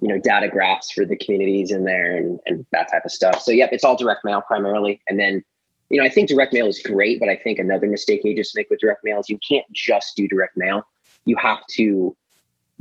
you 0.00 0.08
know, 0.08 0.18
data 0.18 0.48
graphs 0.48 0.90
for 0.90 1.04
the 1.04 1.16
communities 1.16 1.70
in 1.70 1.84
there 1.84 2.16
and, 2.16 2.40
and 2.46 2.64
that 2.72 2.90
type 2.90 3.04
of 3.04 3.12
stuff. 3.12 3.42
So, 3.42 3.50
yep, 3.50 3.70
it's 3.72 3.84
all 3.84 3.96
direct 3.96 4.24
mail 4.24 4.40
primarily. 4.40 5.00
And 5.08 5.18
then, 5.18 5.44
you 5.90 5.98
know, 5.98 6.04
I 6.04 6.08
think 6.08 6.28
direct 6.28 6.52
mail 6.52 6.66
is 6.66 6.80
great, 6.82 7.20
but 7.20 7.28
I 7.28 7.36
think 7.36 7.58
another 7.58 7.86
mistake 7.86 8.22
agents 8.24 8.54
make 8.54 8.70
with 8.70 8.80
direct 8.80 9.04
mail 9.04 9.20
is 9.20 9.28
you 9.28 9.38
can't 9.46 9.66
just 9.72 10.16
do 10.16 10.26
direct 10.26 10.56
mail. 10.56 10.86
You 11.24 11.36
have 11.36 11.66
to 11.72 12.16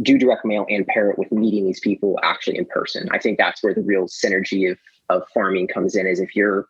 do 0.01 0.17
direct 0.17 0.45
mail 0.45 0.65
and 0.69 0.87
pair 0.87 1.11
it 1.11 1.19
with 1.19 1.31
meeting 1.31 1.65
these 1.65 1.79
people 1.79 2.17
actually 2.23 2.57
in 2.57 2.65
person. 2.65 3.09
I 3.11 3.19
think 3.19 3.37
that's 3.37 3.61
where 3.61 3.73
the 3.73 3.81
real 3.81 4.07
synergy 4.07 4.71
of, 4.71 4.77
of 5.09 5.27
farming 5.33 5.67
comes 5.67 5.95
in 5.95 6.07
is 6.07 6.19
if 6.19 6.35
you're 6.35 6.67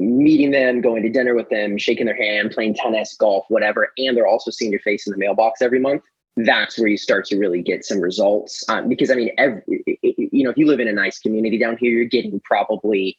meeting 0.00 0.50
them, 0.50 0.80
going 0.80 1.02
to 1.02 1.10
dinner 1.10 1.34
with 1.34 1.48
them, 1.50 1.76
shaking 1.76 2.06
their 2.06 2.16
hand, 2.16 2.50
playing 2.52 2.74
tennis, 2.74 3.14
golf, 3.14 3.44
whatever, 3.48 3.92
and 3.98 4.16
they're 4.16 4.26
also 4.26 4.50
seeing 4.50 4.70
your 4.70 4.80
face 4.80 5.06
in 5.06 5.12
the 5.12 5.18
mailbox 5.18 5.60
every 5.60 5.78
month, 5.78 6.02
that's 6.36 6.78
where 6.78 6.88
you 6.88 6.96
start 6.96 7.26
to 7.26 7.38
really 7.38 7.62
get 7.62 7.84
some 7.84 8.00
results. 8.00 8.64
Um, 8.68 8.88
because 8.88 9.10
I 9.10 9.14
mean, 9.14 9.30
every, 9.36 9.62
you 10.02 10.44
know, 10.44 10.50
if 10.50 10.56
you 10.56 10.66
live 10.66 10.80
in 10.80 10.88
a 10.88 10.92
nice 10.92 11.18
community 11.18 11.58
down 11.58 11.76
here, 11.76 11.90
you're 11.90 12.04
getting 12.06 12.40
probably, 12.40 13.18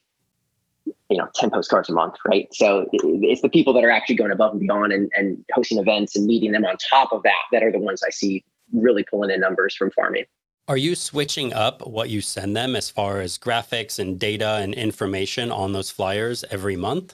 you 1.10 1.18
know, 1.18 1.28
10 1.36 1.52
postcards 1.52 1.90
a 1.90 1.94
month, 1.94 2.16
right? 2.26 2.48
So 2.54 2.88
it's 2.92 3.42
the 3.42 3.50
people 3.50 3.74
that 3.74 3.84
are 3.84 3.92
actually 3.92 4.16
going 4.16 4.32
above 4.32 4.54
and 4.54 4.62
beyond 4.62 4.94
and, 4.94 5.12
and 5.16 5.44
hosting 5.54 5.78
events 5.78 6.16
and 6.16 6.26
meeting 6.26 6.52
them 6.52 6.66
on 6.66 6.78
top 6.78 7.12
of 7.12 7.22
that 7.24 7.44
that 7.52 7.64
are 7.64 7.72
the 7.72 7.80
ones 7.80 8.02
I 8.04 8.10
see 8.10 8.44
really 8.74 9.04
pulling 9.04 9.30
in 9.30 9.40
numbers 9.42 9.76
from 9.76 9.92
farming. 9.92 10.26
Are 10.72 10.78
you 10.78 10.96
switching 10.96 11.52
up 11.52 11.86
what 11.86 12.10
you 12.10 12.22
send 12.22 12.56
them 12.56 12.78
as 12.78 12.90
far 12.90 13.20
as 13.20 13.38
graphics 13.38 14.00
and 14.00 14.18
data 14.18 14.60
and 14.62 14.74
information 14.74 15.52
on 15.52 15.74
those 15.74 15.92
flyers 15.92 16.46
every 16.50 16.78
month? 16.78 17.14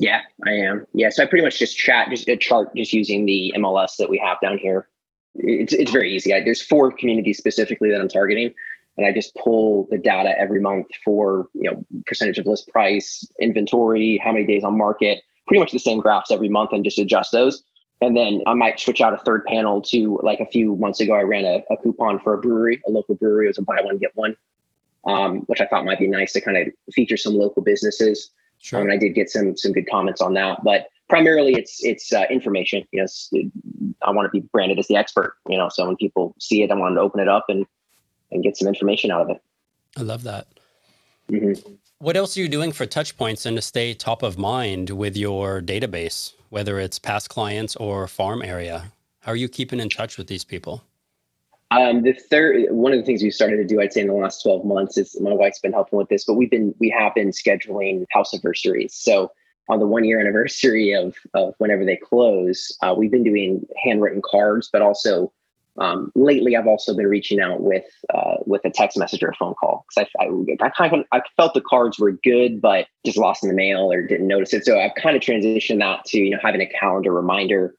Yeah, 0.00 0.22
I 0.44 0.54
am. 0.54 0.84
Yeah, 0.94 1.10
so 1.10 1.22
I 1.22 1.26
pretty 1.26 1.44
much 1.44 1.60
just 1.60 1.78
chat, 1.78 2.10
just 2.10 2.28
a 2.28 2.36
chart, 2.36 2.74
just 2.74 2.92
using 2.92 3.24
the 3.24 3.54
MLS 3.56 3.98
that 3.98 4.10
we 4.10 4.18
have 4.18 4.40
down 4.40 4.58
here. 4.58 4.88
It's 5.36 5.72
it's 5.72 5.92
very 5.92 6.12
easy. 6.12 6.34
I, 6.34 6.42
there's 6.42 6.60
four 6.60 6.90
communities 6.90 7.38
specifically 7.38 7.88
that 7.92 8.00
I'm 8.00 8.08
targeting, 8.08 8.52
and 8.96 9.06
I 9.06 9.12
just 9.12 9.32
pull 9.36 9.86
the 9.92 9.98
data 9.98 10.36
every 10.36 10.60
month 10.60 10.88
for 11.04 11.46
you 11.54 11.70
know 11.70 11.86
percentage 12.04 12.38
of 12.38 12.46
list 12.46 12.66
price, 12.66 13.24
inventory, 13.40 14.20
how 14.24 14.32
many 14.32 14.44
days 14.44 14.64
on 14.64 14.76
market, 14.76 15.22
pretty 15.46 15.60
much 15.60 15.70
the 15.70 15.78
same 15.78 16.00
graphs 16.00 16.32
every 16.32 16.48
month, 16.48 16.72
and 16.72 16.82
just 16.82 16.98
adjust 16.98 17.30
those. 17.30 17.62
And 18.00 18.16
then 18.16 18.42
I 18.46 18.54
might 18.54 18.78
switch 18.78 19.00
out 19.00 19.12
a 19.12 19.18
third 19.18 19.44
panel 19.44 19.82
to 19.82 20.20
like 20.22 20.40
a 20.40 20.46
few 20.46 20.76
months 20.76 21.00
ago, 21.00 21.14
I 21.14 21.22
ran 21.22 21.44
a, 21.44 21.62
a 21.70 21.76
coupon 21.76 22.20
for 22.20 22.34
a 22.34 22.38
brewery, 22.38 22.80
a 22.86 22.90
local 22.90 23.16
brewery. 23.16 23.46
It 23.46 23.48
was 23.48 23.58
a 23.58 23.62
buy 23.62 23.80
one, 23.82 23.98
get 23.98 24.12
one, 24.14 24.36
um, 25.04 25.40
which 25.42 25.60
I 25.60 25.66
thought 25.66 25.84
might 25.84 25.98
be 25.98 26.06
nice 26.06 26.32
to 26.34 26.40
kind 26.40 26.56
of 26.56 26.68
feature 26.92 27.16
some 27.16 27.34
local 27.34 27.62
businesses. 27.62 28.30
Sure. 28.60 28.80
Um, 28.80 28.86
and 28.86 28.92
I 28.92 28.98
did 28.98 29.14
get 29.14 29.30
some 29.30 29.56
some 29.56 29.72
good 29.72 29.88
comments 29.90 30.20
on 30.20 30.34
that. 30.34 30.62
But 30.62 30.88
primarily 31.08 31.54
it's 31.54 31.82
it's 31.82 32.12
uh, 32.12 32.24
information. 32.30 32.86
You 32.92 33.04
know, 33.04 33.50
I 34.02 34.12
want 34.12 34.26
to 34.26 34.40
be 34.40 34.46
branded 34.52 34.78
as 34.78 34.86
the 34.86 34.96
expert. 34.96 35.36
You 35.48 35.58
know, 35.58 35.68
so 35.68 35.84
when 35.86 35.96
people 35.96 36.36
see 36.38 36.62
it, 36.62 36.70
I 36.70 36.74
want 36.74 36.94
to 36.94 37.00
open 37.00 37.20
it 37.20 37.28
up 37.28 37.46
and 37.48 37.66
and 38.30 38.44
get 38.44 38.56
some 38.56 38.68
information 38.68 39.10
out 39.10 39.22
of 39.22 39.30
it. 39.30 39.42
I 39.96 40.02
love 40.02 40.22
that. 40.22 40.46
Mm-hmm. 41.30 41.72
What 41.98 42.16
else 42.16 42.36
are 42.36 42.40
you 42.40 42.48
doing 42.48 42.70
for 42.70 42.86
touch 42.86 43.16
points 43.16 43.44
and 43.44 43.56
to 43.56 43.62
stay 43.62 43.92
top 43.92 44.22
of 44.22 44.38
mind 44.38 44.90
with 44.90 45.16
your 45.16 45.60
database? 45.60 46.32
Whether 46.50 46.78
it's 46.78 46.98
past 46.98 47.28
clients 47.28 47.76
or 47.76 48.06
farm 48.06 48.42
area? 48.42 48.92
How 49.20 49.32
are 49.32 49.36
you 49.36 49.48
keeping 49.48 49.80
in 49.80 49.88
touch 49.88 50.16
with 50.18 50.26
these 50.26 50.44
people? 50.44 50.82
Um, 51.70 52.02
the 52.02 52.14
third 52.14 52.66
one 52.70 52.92
of 52.92 52.98
the 52.98 53.04
things 53.04 53.22
we 53.22 53.30
started 53.30 53.58
to 53.58 53.64
do, 53.64 53.80
I'd 53.80 53.92
say 53.92 54.00
in 54.00 54.06
the 54.06 54.14
last 54.14 54.42
12 54.42 54.64
months 54.64 54.96
is 54.96 55.20
my 55.20 55.32
wife's 55.32 55.60
been 55.60 55.72
helping 55.72 55.98
with 55.98 56.08
this, 56.08 56.24
but 56.24 56.34
we've 56.34 56.50
been 56.50 56.74
we 56.78 56.88
have 56.90 57.14
been 57.14 57.30
scheduling 57.30 58.06
house 58.10 58.32
anniversaries. 58.32 58.94
So 58.94 59.30
on 59.68 59.78
the 59.78 59.86
one 59.86 60.04
year 60.04 60.18
anniversary 60.18 60.92
of 60.92 61.14
of 61.34 61.54
whenever 61.58 61.84
they 61.84 61.96
close, 61.96 62.74
uh, 62.82 62.94
we've 62.96 63.10
been 63.10 63.24
doing 63.24 63.66
handwritten 63.82 64.22
cards, 64.24 64.70
but 64.72 64.80
also 64.80 65.30
um, 65.80 66.12
lately, 66.14 66.56
I've 66.56 66.66
also 66.66 66.94
been 66.94 67.06
reaching 67.06 67.40
out 67.40 67.60
with 67.60 67.84
uh, 68.12 68.36
with 68.46 68.64
a 68.64 68.70
text 68.70 68.98
message 68.98 69.22
or 69.22 69.28
a 69.28 69.34
phone 69.34 69.54
call 69.54 69.86
because 69.88 70.08
I, 70.18 70.24
I, 70.24 70.66
I, 70.66 70.70
kind 70.70 70.92
of 70.92 71.04
I 71.12 71.20
felt 71.36 71.54
the 71.54 71.60
cards 71.60 71.98
were 71.98 72.12
good, 72.12 72.60
but 72.60 72.86
just 73.06 73.18
lost 73.18 73.44
in 73.44 73.48
the 73.48 73.54
mail 73.54 73.92
or 73.92 74.02
didn't 74.02 74.26
notice 74.26 74.52
it. 74.52 74.64
So 74.64 74.78
I've 74.78 74.94
kind 74.96 75.16
of 75.16 75.22
transitioned 75.22 75.78
that 75.78 76.04
to 76.06 76.18
you 76.18 76.30
know 76.30 76.38
having 76.42 76.60
a 76.60 76.66
calendar 76.66 77.12
reminder 77.12 77.74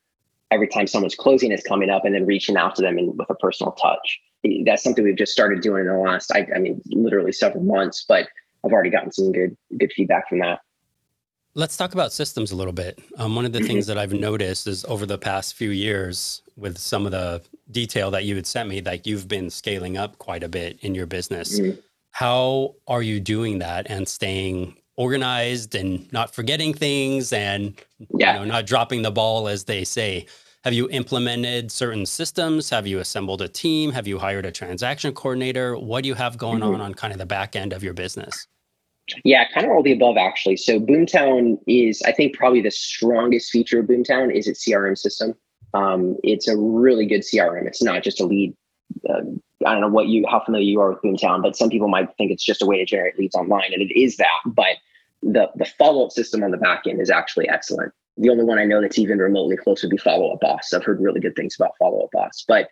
every 0.51 0.67
time 0.67 0.87
someone's 0.87 1.15
closing 1.15 1.51
is 1.51 1.61
coming 1.63 1.89
up, 1.89 2.05
and 2.05 2.15
then 2.15 2.25
reaching 2.25 2.55
out 2.55 2.75
to 2.75 2.81
them 2.81 2.97
in, 2.97 3.17
with 3.17 3.29
a 3.29 3.35
personal 3.35 3.73
touch. 3.73 4.19
That's 4.65 4.81
something 4.81 5.03
we've 5.03 5.17
just 5.17 5.33
started 5.33 5.61
doing 5.61 5.81
in 5.81 5.87
the 5.87 5.97
last 5.97 6.31
I, 6.31 6.47
I 6.55 6.59
mean 6.59 6.81
literally 6.87 7.33
several 7.33 7.63
months, 7.63 8.05
but 8.07 8.29
I've 8.65 8.71
already 8.71 8.89
gotten 8.89 9.11
some 9.11 9.31
good 9.31 9.57
good 9.77 9.91
feedback 9.93 10.29
from 10.29 10.39
that. 10.39 10.59
Let's 11.55 11.75
talk 11.75 11.93
about 11.93 12.13
systems 12.13 12.51
a 12.51 12.55
little 12.55 12.73
bit. 12.73 12.99
Um, 13.17 13.35
one 13.35 13.45
of 13.45 13.51
the 13.51 13.59
things 13.59 13.85
mm-hmm. 13.85 13.95
that 13.95 14.01
I've 14.01 14.13
noticed 14.13 14.67
is 14.67 14.85
over 14.85 15.05
the 15.05 15.17
past 15.17 15.55
few 15.55 15.71
years, 15.71 16.41
with 16.55 16.77
some 16.77 17.05
of 17.05 17.11
the 17.11 17.41
detail 17.71 18.11
that 18.11 18.25
you 18.25 18.35
had 18.35 18.45
sent 18.45 18.69
me, 18.69 18.81
that 18.81 19.07
you've 19.07 19.27
been 19.27 19.49
scaling 19.49 19.97
up 19.97 20.17
quite 20.19 20.43
a 20.43 20.49
bit 20.49 20.77
in 20.81 20.93
your 20.93 21.05
business. 21.05 21.59
Mm-hmm. 21.59 21.79
How 22.11 22.75
are 22.87 23.01
you 23.01 23.19
doing 23.19 23.59
that 23.59 23.87
and 23.89 24.07
staying 24.07 24.75
organized 24.95 25.73
and 25.75 26.11
not 26.11 26.33
forgetting 26.35 26.73
things 26.73 27.31
and 27.33 27.79
yeah. 28.17 28.33
you 28.33 28.39
know, 28.39 28.45
not 28.45 28.65
dropping 28.65 29.01
the 29.01 29.11
ball, 29.11 29.47
as 29.47 29.63
they 29.63 29.83
say? 29.83 30.27
Have 30.65 30.73
you 30.73 30.89
implemented 30.89 31.71
certain 31.71 32.05
systems? 32.05 32.69
Have 32.69 32.85
you 32.85 32.99
assembled 32.99 33.41
a 33.41 33.47
team? 33.47 33.91
Have 33.91 34.07
you 34.07 34.19
hired 34.19 34.45
a 34.45 34.51
transaction 34.51 35.13
coordinator? 35.13 35.77
What 35.77 36.03
do 36.03 36.09
you 36.09 36.15
have 36.15 36.37
going 36.37 36.59
mm-hmm. 36.59 36.75
on 36.75 36.81
on 36.81 36.93
kind 36.93 37.13
of 37.13 37.19
the 37.19 37.25
back 37.25 37.55
end 37.55 37.71
of 37.71 37.81
your 37.81 37.93
business? 37.93 38.45
Yeah, 39.23 39.45
kind 39.53 39.65
of 39.65 39.71
all 39.71 39.83
the 39.83 39.91
above 39.91 40.17
actually. 40.17 40.57
So 40.57 40.79
Boomtown 40.79 41.57
is, 41.67 42.01
I 42.03 42.11
think, 42.11 42.35
probably 42.35 42.61
the 42.61 42.71
strongest 42.71 43.51
feature 43.51 43.79
of 43.79 43.87
Boomtown 43.87 44.33
is 44.33 44.47
its 44.47 44.65
CRM 44.65 44.97
system. 44.97 45.35
Um, 45.73 46.17
it's 46.23 46.47
a 46.47 46.57
really 46.57 47.05
good 47.05 47.21
CRM. 47.21 47.67
It's 47.67 47.83
not 47.83 48.03
just 48.03 48.19
a 48.19 48.25
lead. 48.25 48.55
Uh, 49.07 49.21
I 49.65 49.73
don't 49.73 49.81
know 49.81 49.89
what 49.89 50.07
you 50.07 50.25
how 50.27 50.39
familiar 50.43 50.65
you 50.65 50.79
are 50.79 50.89
with 50.89 51.01
Boomtown, 51.01 51.41
but 51.41 51.55
some 51.55 51.69
people 51.69 51.87
might 51.87 52.09
think 52.17 52.31
it's 52.31 52.43
just 52.43 52.61
a 52.61 52.65
way 52.65 52.77
to 52.77 52.85
generate 52.85 53.19
leads 53.19 53.35
online, 53.35 53.73
and 53.73 53.81
it 53.81 53.93
is 53.99 54.17
that. 54.17 54.27
But 54.45 54.77
the 55.21 55.49
the 55.55 55.65
follow 55.65 56.05
up 56.05 56.11
system 56.11 56.43
on 56.43 56.51
the 56.51 56.57
back 56.57 56.83
end 56.87 57.01
is 57.01 57.09
actually 57.09 57.49
excellent. 57.49 57.93
The 58.17 58.29
only 58.29 58.43
one 58.43 58.57
I 58.57 58.65
know 58.65 58.81
that's 58.81 58.97
even 58.97 59.19
remotely 59.19 59.57
close 59.57 59.81
would 59.81 59.91
be 59.91 59.97
Follow 59.97 60.33
Up 60.33 60.39
Boss. 60.41 60.73
I've 60.73 60.83
heard 60.83 60.99
really 60.99 61.19
good 61.19 61.35
things 61.35 61.55
about 61.55 61.71
Follow 61.77 62.03
Up 62.03 62.11
Boss, 62.11 62.43
but 62.47 62.69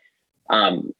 um, 0.50 0.94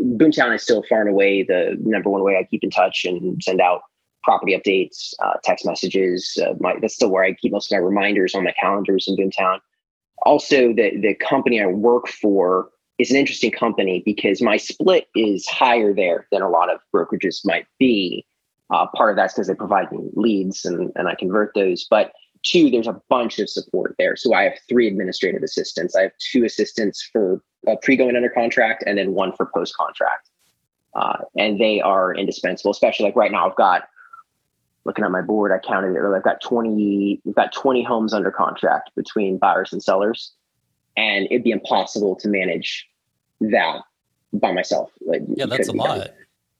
Boomtown 0.00 0.54
is 0.54 0.62
still 0.62 0.82
far 0.88 1.00
and 1.00 1.10
away 1.10 1.42
the 1.42 1.76
number 1.80 2.10
one 2.10 2.22
way 2.22 2.36
I 2.36 2.44
keep 2.44 2.64
in 2.64 2.70
touch 2.70 3.04
and 3.04 3.42
send 3.42 3.60
out 3.60 3.82
property 4.28 4.54
updates, 4.54 5.14
uh, 5.24 5.38
text 5.42 5.64
messages. 5.64 6.36
Uh, 6.44 6.52
my, 6.60 6.74
that's 6.82 6.94
still 6.94 7.10
where 7.10 7.24
I 7.24 7.32
keep 7.32 7.50
most 7.50 7.72
of 7.72 7.76
my 7.76 7.82
reminders 7.82 8.34
on 8.34 8.44
my 8.44 8.52
calendars 8.60 9.08
in 9.08 9.16
Boomtown. 9.16 9.60
Also, 10.26 10.74
the 10.74 10.98
the 11.00 11.14
company 11.14 11.62
I 11.62 11.66
work 11.66 12.08
for 12.08 12.68
is 12.98 13.10
an 13.10 13.16
interesting 13.16 13.50
company 13.50 14.02
because 14.04 14.42
my 14.42 14.58
split 14.58 15.08
is 15.14 15.46
higher 15.46 15.94
there 15.94 16.26
than 16.30 16.42
a 16.42 16.50
lot 16.50 16.68
of 16.70 16.78
brokerages 16.94 17.40
might 17.44 17.66
be. 17.78 18.26
Uh, 18.70 18.86
part 18.94 19.08
of 19.08 19.16
that's 19.16 19.32
because 19.32 19.46
they 19.46 19.54
provide 19.54 19.90
me 19.90 20.10
leads 20.12 20.66
and, 20.66 20.92
and 20.94 21.08
I 21.08 21.14
convert 21.14 21.54
those. 21.54 21.86
But 21.88 22.12
two, 22.42 22.68
there's 22.70 22.86
a 22.86 23.00
bunch 23.08 23.38
of 23.38 23.48
support 23.48 23.94
there. 23.98 24.14
So 24.14 24.34
I 24.34 24.42
have 24.42 24.58
three 24.68 24.86
administrative 24.86 25.42
assistants. 25.42 25.96
I 25.96 26.02
have 26.02 26.12
two 26.18 26.44
assistants 26.44 27.08
for 27.10 27.42
uh, 27.66 27.76
pre 27.82 27.96
going 27.96 28.14
under 28.14 28.28
contract 28.28 28.84
and 28.86 28.98
then 28.98 29.14
one 29.14 29.32
for 29.32 29.46
post 29.54 29.74
contract. 29.74 30.28
Uh, 30.94 31.18
and 31.38 31.58
they 31.58 31.80
are 31.80 32.14
indispensable, 32.14 32.72
especially 32.72 33.06
like 33.06 33.16
right 33.16 33.32
now, 33.32 33.48
I've 33.48 33.56
got 33.56 33.88
looking 34.88 35.04
at 35.04 35.10
my 35.10 35.20
board, 35.20 35.52
I 35.52 35.58
counted 35.58 35.94
it. 35.94 36.02
I've 36.02 36.22
got 36.22 36.40
20, 36.40 37.20
we've 37.22 37.34
got 37.34 37.52
20 37.52 37.82
homes 37.82 38.14
under 38.14 38.30
contract 38.30 38.90
between 38.96 39.36
buyers 39.36 39.70
and 39.70 39.82
sellers. 39.82 40.32
And 40.96 41.26
it'd 41.30 41.44
be 41.44 41.50
impossible 41.50 42.16
to 42.16 42.28
manage 42.28 42.88
that 43.40 43.82
by 44.32 44.50
myself. 44.50 44.90
Like, 45.06 45.20
yeah, 45.28 45.44
that's 45.44 45.68
a 45.68 45.72
lot. 45.72 46.08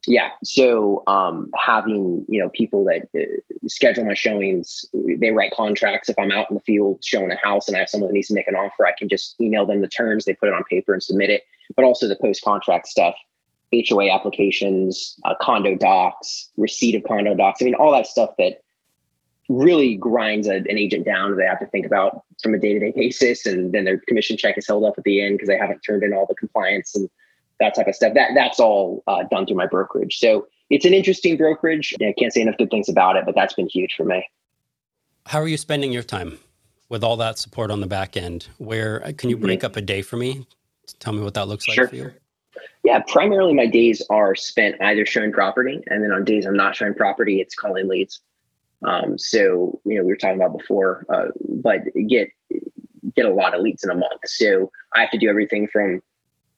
Yeah. 0.06 0.28
So 0.44 1.02
um, 1.06 1.50
having, 1.56 2.26
you 2.28 2.38
know, 2.38 2.50
people 2.50 2.84
that 2.84 3.08
uh, 3.18 3.66
schedule 3.66 4.04
my 4.04 4.12
showings, 4.12 4.84
they 4.92 5.30
write 5.30 5.52
contracts. 5.52 6.10
If 6.10 6.18
I'm 6.18 6.30
out 6.30 6.50
in 6.50 6.54
the 6.54 6.60
field 6.60 7.02
showing 7.02 7.32
a 7.32 7.36
house 7.36 7.66
and 7.66 7.76
I 7.76 7.80
have 7.80 7.88
someone 7.88 8.08
that 8.08 8.14
needs 8.14 8.28
to 8.28 8.34
make 8.34 8.46
an 8.46 8.54
offer, 8.54 8.86
I 8.86 8.92
can 8.96 9.08
just 9.08 9.40
email 9.40 9.64
them 9.64 9.80
the 9.80 9.88
terms, 9.88 10.26
they 10.26 10.34
put 10.34 10.50
it 10.50 10.54
on 10.54 10.64
paper 10.64 10.92
and 10.92 11.02
submit 11.02 11.30
it. 11.30 11.44
But 11.74 11.86
also 11.86 12.06
the 12.06 12.16
post 12.16 12.42
contract 12.42 12.88
stuff 12.88 13.14
HOA 13.72 14.10
applications, 14.10 15.18
uh, 15.24 15.34
condo 15.40 15.74
docs, 15.74 16.50
receipt 16.56 16.94
of 16.94 17.04
condo 17.04 17.34
docs. 17.34 17.60
I 17.60 17.66
mean, 17.66 17.74
all 17.74 17.92
that 17.92 18.06
stuff 18.06 18.30
that 18.38 18.62
really 19.48 19.96
grinds 19.96 20.46
a, 20.46 20.56
an 20.56 20.78
agent 20.78 21.04
down. 21.04 21.30
That 21.30 21.36
they 21.36 21.44
have 21.44 21.60
to 21.60 21.66
think 21.66 21.86
about 21.86 22.22
from 22.42 22.54
a 22.54 22.58
day 22.58 22.74
to 22.74 22.80
day 22.80 22.92
basis, 22.94 23.46
and 23.46 23.72
then 23.72 23.84
their 23.84 23.98
commission 23.98 24.36
check 24.36 24.56
is 24.58 24.66
held 24.66 24.84
up 24.84 24.94
at 24.96 25.04
the 25.04 25.22
end 25.22 25.34
because 25.34 25.48
they 25.48 25.58
haven't 25.58 25.80
turned 25.80 26.02
in 26.02 26.12
all 26.12 26.26
the 26.26 26.34
compliance 26.34 26.94
and 26.94 27.08
that 27.60 27.74
type 27.74 27.88
of 27.88 27.94
stuff. 27.94 28.14
That 28.14 28.30
that's 28.34 28.60
all 28.60 29.02
uh, 29.06 29.24
done 29.24 29.46
through 29.46 29.56
my 29.56 29.66
brokerage. 29.66 30.18
So 30.18 30.46
it's 30.70 30.84
an 30.84 30.94
interesting 30.94 31.36
brokerage. 31.36 31.94
I 32.00 32.14
can't 32.18 32.32
say 32.32 32.42
enough 32.42 32.56
good 32.58 32.70
things 32.70 32.88
about 32.88 33.16
it, 33.16 33.24
but 33.24 33.34
that's 33.34 33.54
been 33.54 33.68
huge 33.68 33.94
for 33.96 34.04
me. 34.04 34.28
How 35.26 35.40
are 35.40 35.48
you 35.48 35.56
spending 35.56 35.92
your 35.92 36.02
time 36.02 36.38
with 36.88 37.04
all 37.04 37.16
that 37.18 37.38
support 37.38 37.70
on 37.70 37.80
the 37.80 37.86
back 37.86 38.16
end? 38.16 38.48
Where 38.58 39.00
can 39.18 39.30
you 39.30 39.36
break 39.36 39.60
mm-hmm. 39.60 39.66
up 39.66 39.76
a 39.76 39.82
day 39.82 40.02
for 40.02 40.16
me? 40.16 40.46
Tell 41.00 41.12
me 41.12 41.22
what 41.22 41.34
that 41.34 41.48
looks 41.48 41.68
like 41.68 41.90
for 41.90 41.94
you. 41.94 42.12
Yeah, 42.84 43.02
primarily 43.06 43.54
my 43.54 43.66
days 43.66 44.02
are 44.10 44.34
spent 44.34 44.80
either 44.80 45.04
showing 45.04 45.32
property, 45.32 45.80
and 45.88 46.02
then 46.02 46.12
on 46.12 46.24
days 46.24 46.46
I'm 46.46 46.56
not 46.56 46.76
showing 46.76 46.94
property, 46.94 47.40
it's 47.40 47.54
calling 47.54 47.88
leads. 47.88 48.20
Um, 48.86 49.18
so 49.18 49.80
you 49.84 49.96
know 49.96 50.04
we 50.04 50.12
were 50.12 50.16
talking 50.16 50.36
about 50.36 50.56
before, 50.56 51.04
uh, 51.08 51.26
but 51.48 51.80
get 52.08 52.30
get 53.14 53.26
a 53.26 53.34
lot 53.34 53.54
of 53.54 53.60
leads 53.60 53.82
in 53.84 53.90
a 53.90 53.94
month. 53.94 54.20
So 54.26 54.70
I 54.94 55.00
have 55.00 55.10
to 55.10 55.18
do 55.18 55.28
everything 55.28 55.68
from 55.68 56.00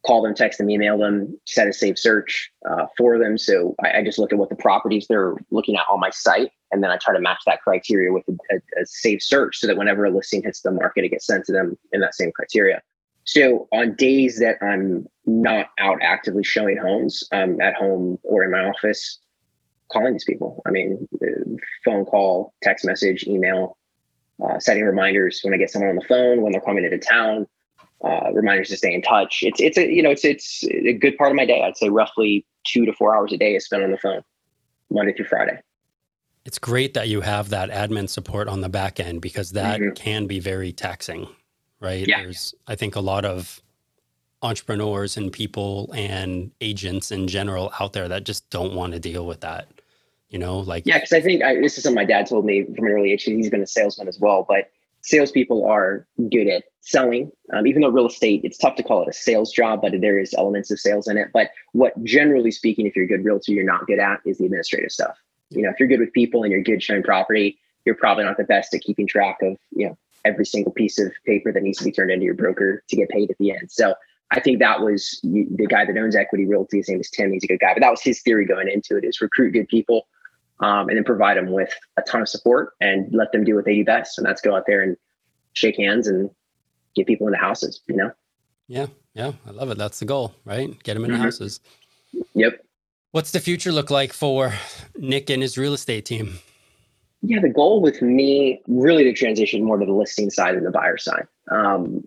call 0.04 0.22
them, 0.22 0.34
text 0.34 0.58
them, 0.58 0.70
email 0.70 0.96
them, 0.98 1.38
set 1.46 1.68
a 1.68 1.72
safe 1.72 1.98
search 1.98 2.50
uh, 2.68 2.86
for 2.96 3.18
them. 3.18 3.36
So 3.36 3.74
I, 3.84 3.98
I, 3.98 4.04
just 4.04 4.18
look 4.18 4.32
at 4.32 4.38
what 4.38 4.48
the 4.48 4.56
properties 4.56 5.06
they're 5.06 5.34
looking 5.50 5.76
at 5.76 5.84
on 5.90 6.00
my 6.00 6.10
site, 6.10 6.50
and 6.70 6.82
then 6.82 6.90
I 6.90 6.96
try 6.96 7.12
to 7.12 7.20
match 7.20 7.42
that 7.46 7.60
criteria 7.60 8.12
with 8.12 8.24
a, 8.28 8.54
a, 8.54 8.82
a 8.82 8.86
safe 8.86 9.22
search 9.22 9.58
so 9.58 9.66
that 9.66 9.76
whenever 9.76 10.06
a 10.06 10.10
listing 10.10 10.42
hits 10.42 10.62
the 10.62 10.70
market, 10.70 11.04
it 11.04 11.10
gets 11.10 11.26
sent 11.26 11.44
to 11.46 11.52
them 11.52 11.76
in 11.92 12.00
that 12.00 12.14
same 12.14 12.32
criteria. 12.32 12.80
So 13.30 13.68
on 13.70 13.94
days 13.94 14.40
that 14.40 14.56
I'm 14.60 15.06
not 15.24 15.68
out 15.78 15.98
actively 16.02 16.42
showing 16.42 16.76
homes, 16.76 17.22
I'm 17.30 17.60
at 17.60 17.74
home 17.74 18.18
or 18.24 18.42
in 18.42 18.50
my 18.50 18.64
office 18.64 19.20
calling 19.92 20.14
these 20.14 20.24
people. 20.24 20.60
I 20.66 20.72
mean, 20.72 21.06
phone 21.84 22.06
call, 22.06 22.54
text 22.60 22.84
message, 22.84 23.22
email, 23.28 23.78
uh, 24.44 24.58
setting 24.58 24.82
reminders 24.82 25.42
when 25.44 25.54
I 25.54 25.58
get 25.58 25.70
someone 25.70 25.90
on 25.90 25.94
the 25.94 26.04
phone, 26.08 26.42
when 26.42 26.50
they're 26.50 26.60
coming 26.60 26.84
into 26.84 26.98
town, 26.98 27.46
uh, 28.04 28.32
reminders 28.32 28.68
to 28.70 28.76
stay 28.76 28.92
in 28.92 29.00
touch. 29.00 29.44
It's 29.44 29.60
it's 29.60 29.78
a 29.78 29.88
you 29.88 30.02
know 30.02 30.10
it's 30.10 30.24
it's 30.24 30.64
a 30.64 30.92
good 30.92 31.16
part 31.16 31.30
of 31.30 31.36
my 31.36 31.46
day. 31.46 31.62
I'd 31.62 31.76
say 31.76 31.88
roughly 31.88 32.44
two 32.66 32.84
to 32.84 32.92
four 32.92 33.14
hours 33.14 33.32
a 33.32 33.36
day 33.36 33.54
is 33.54 33.64
spent 33.64 33.84
on 33.84 33.92
the 33.92 33.98
phone, 33.98 34.22
Monday 34.90 35.12
through 35.12 35.26
Friday. 35.26 35.60
It's 36.44 36.58
great 36.58 36.94
that 36.94 37.06
you 37.06 37.20
have 37.20 37.50
that 37.50 37.70
admin 37.70 38.08
support 38.08 38.48
on 38.48 38.60
the 38.60 38.68
back 38.68 38.98
end 38.98 39.20
because 39.22 39.52
that 39.52 39.78
mm-hmm. 39.78 39.92
can 39.94 40.26
be 40.26 40.40
very 40.40 40.72
taxing, 40.72 41.28
right? 41.80 42.06
Yeah. 42.06 42.22
There's 42.22 42.54
I 42.66 42.74
think 42.74 42.96
a 42.96 43.00
lot 43.00 43.24
of 43.24 43.62
entrepreneurs 44.42 45.16
and 45.16 45.32
people 45.32 45.90
and 45.94 46.50
agents 46.60 47.10
in 47.10 47.28
general 47.28 47.72
out 47.78 47.92
there 47.92 48.08
that 48.08 48.24
just 48.24 48.48
don't 48.50 48.74
want 48.74 48.92
to 48.92 48.98
deal 48.98 49.26
with 49.26 49.40
that. 49.40 49.68
You 50.28 50.38
know, 50.38 50.60
like 50.60 50.86
yeah, 50.86 50.98
because 50.98 51.12
I 51.12 51.20
think 51.20 51.42
I, 51.42 51.56
this 51.56 51.76
is 51.76 51.82
something 51.82 51.96
my 51.96 52.04
dad 52.04 52.28
told 52.28 52.44
me 52.44 52.64
from 52.64 52.86
an 52.86 52.92
early 52.92 53.12
age. 53.12 53.24
He's 53.24 53.50
been 53.50 53.62
a 53.62 53.66
salesman 53.66 54.06
as 54.06 54.20
well, 54.20 54.46
but 54.48 54.70
salespeople 55.02 55.66
are 55.66 56.06
good 56.30 56.46
at 56.46 56.64
selling. 56.82 57.32
Um, 57.52 57.66
even 57.66 57.82
though 57.82 57.88
real 57.88 58.06
estate, 58.06 58.42
it's 58.44 58.56
tough 58.56 58.76
to 58.76 58.82
call 58.82 59.02
it 59.02 59.08
a 59.08 59.12
sales 59.12 59.50
job, 59.52 59.82
but 59.82 59.92
there 60.00 60.18
is 60.18 60.32
elements 60.34 60.70
of 60.70 60.78
sales 60.78 61.08
in 61.08 61.16
it. 61.16 61.30
But 61.32 61.50
what 61.72 62.02
generally 62.04 62.52
speaking, 62.52 62.86
if 62.86 62.94
you're 62.94 63.06
a 63.06 63.08
good 63.08 63.24
realtor, 63.24 63.52
you're 63.52 63.64
not 63.64 63.86
good 63.86 63.98
at 63.98 64.20
is 64.24 64.38
the 64.38 64.44
administrative 64.44 64.92
stuff. 64.92 65.18
You 65.48 65.62
know, 65.62 65.70
if 65.70 65.80
you're 65.80 65.88
good 65.88 66.00
with 66.00 66.12
people 66.12 66.44
and 66.44 66.52
you're 66.52 66.62
good 66.62 66.82
showing 66.82 67.02
property, 67.02 67.58
you're 67.84 67.96
probably 67.96 68.24
not 68.24 68.36
the 68.36 68.44
best 68.44 68.72
at 68.72 68.82
keeping 68.82 69.08
track 69.08 69.38
of, 69.42 69.56
you 69.74 69.86
know, 69.88 69.98
every 70.24 70.44
single 70.44 70.72
piece 70.72 70.98
of 70.98 71.12
paper 71.26 71.52
that 71.52 71.62
needs 71.62 71.78
to 71.78 71.84
be 71.84 71.92
turned 71.92 72.10
into 72.10 72.24
your 72.24 72.34
broker 72.34 72.82
to 72.88 72.96
get 72.96 73.08
paid 73.08 73.30
at 73.30 73.38
the 73.38 73.52
end. 73.52 73.70
So 73.70 73.94
I 74.30 74.40
think 74.40 74.60
that 74.60 74.80
was 74.80 75.20
the 75.22 75.66
guy 75.68 75.84
that 75.84 75.96
owns 75.96 76.14
Equity 76.14 76.46
Realty. 76.46 76.78
His 76.78 76.88
name 76.88 77.00
is 77.00 77.10
Tim. 77.10 77.32
He's 77.32 77.44
a 77.44 77.48
good 77.48 77.60
guy, 77.60 77.74
but 77.74 77.80
that 77.80 77.90
was 77.90 78.02
his 78.02 78.22
theory 78.22 78.46
going 78.46 78.68
into 78.68 78.96
it: 78.96 79.04
is 79.04 79.20
recruit 79.20 79.52
good 79.52 79.68
people, 79.68 80.06
um, 80.60 80.88
and 80.88 80.96
then 80.96 81.04
provide 81.04 81.36
them 81.36 81.50
with 81.50 81.72
a 81.96 82.02
ton 82.02 82.20
of 82.20 82.28
support 82.28 82.74
and 82.80 83.12
let 83.12 83.32
them 83.32 83.44
do 83.44 83.56
what 83.56 83.64
they 83.64 83.74
do 83.74 83.84
best. 83.84 84.18
And 84.18 84.26
that's 84.26 84.40
go 84.40 84.54
out 84.54 84.64
there 84.66 84.82
and 84.82 84.96
shake 85.54 85.76
hands 85.76 86.06
and 86.06 86.30
get 86.94 87.06
people 87.06 87.26
into 87.26 87.38
houses, 87.38 87.80
you 87.88 87.96
know? 87.96 88.12
Yeah. 88.68 88.86
Yeah. 89.14 89.32
I 89.46 89.50
love 89.50 89.70
it. 89.70 89.78
That's 89.78 89.98
the 89.98 90.04
goal, 90.04 90.34
right? 90.44 90.80
Get 90.82 90.94
them 90.94 91.04
into 91.04 91.16
mm-hmm. 91.16 91.24
houses. 91.24 91.60
Yep. 92.34 92.64
What's 93.12 93.32
the 93.32 93.40
future 93.40 93.72
look 93.72 93.90
like 93.90 94.12
for 94.12 94.52
Nic 94.96 95.30
and 95.30 95.42
his 95.42 95.58
real 95.58 95.74
estate 95.74 96.04
team? 96.04 96.38
Yeah, 97.22 97.40
the 97.40 97.50
goal 97.50 97.82
with 97.82 98.00
me 98.00 98.62
really 98.66 99.04
to 99.04 99.12
transition 99.12 99.62
more 99.62 99.76
to 99.76 99.84
the 99.84 99.92
listing 99.92 100.30
side 100.30 100.54
and 100.54 100.64
the 100.64 100.70
buyer 100.70 100.96
side, 100.96 101.26
um, 101.50 102.02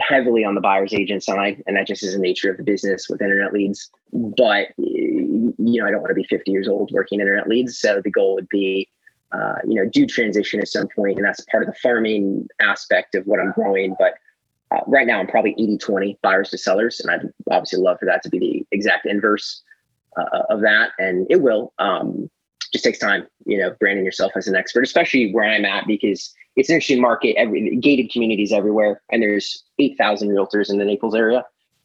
heavily 0.00 0.44
on 0.44 0.56
the 0.56 0.60
buyer's 0.60 0.92
agent 0.92 1.22
side, 1.22 1.62
and 1.66 1.76
that 1.76 1.86
just 1.86 2.02
is 2.02 2.14
the 2.14 2.18
nature 2.18 2.50
of 2.50 2.56
the 2.56 2.64
business 2.64 3.08
with 3.08 3.22
internet 3.22 3.52
leads. 3.52 3.88
But 4.12 4.68
you 4.78 5.54
know, 5.58 5.86
I 5.86 5.92
don't 5.92 6.00
want 6.00 6.10
to 6.10 6.14
be 6.14 6.24
50 6.24 6.50
years 6.50 6.66
old 6.66 6.90
working 6.92 7.20
internet 7.20 7.46
leads, 7.46 7.78
so 7.78 8.00
the 8.02 8.10
goal 8.10 8.34
would 8.34 8.48
be, 8.48 8.88
uh, 9.30 9.56
you 9.64 9.76
know, 9.76 9.88
do 9.88 10.06
transition 10.06 10.58
at 10.58 10.66
some 10.66 10.88
point, 10.88 11.18
and 11.18 11.24
that's 11.24 11.40
part 11.42 11.62
of 11.62 11.68
the 11.68 11.78
farming 11.80 12.48
aspect 12.60 13.14
of 13.14 13.24
what 13.26 13.38
I'm 13.38 13.52
growing. 13.52 13.94
But 13.96 14.14
uh, 14.72 14.80
right 14.88 15.06
now, 15.06 15.20
I'm 15.20 15.28
probably 15.28 15.54
80-20 15.54 16.18
buyers 16.20 16.50
to 16.50 16.58
sellers, 16.58 16.98
and 16.98 17.12
I'd 17.12 17.32
obviously 17.48 17.78
love 17.78 18.00
for 18.00 18.06
that 18.06 18.24
to 18.24 18.28
be 18.28 18.38
the 18.40 18.66
exact 18.72 19.06
inverse 19.06 19.62
uh, 20.16 20.42
of 20.50 20.62
that, 20.62 20.90
and 20.98 21.28
it 21.30 21.42
will. 21.42 21.72
Um, 21.78 22.28
just 22.72 22.84
takes 22.84 22.98
time, 22.98 23.26
you 23.46 23.58
know, 23.58 23.74
branding 23.80 24.04
yourself 24.04 24.32
as 24.36 24.46
an 24.46 24.56
expert, 24.56 24.82
especially 24.82 25.32
where 25.32 25.44
I'm 25.44 25.64
at, 25.64 25.86
because 25.86 26.34
it's 26.56 26.68
an 26.68 26.74
interesting 26.74 27.00
market, 27.00 27.36
every 27.36 27.76
gated 27.76 28.10
communities 28.10 28.52
everywhere. 28.52 29.00
And 29.10 29.22
there's 29.22 29.64
8,000 29.78 30.28
realtors 30.28 30.70
in 30.70 30.78
the 30.78 30.84
Naples 30.84 31.14
area. 31.14 31.44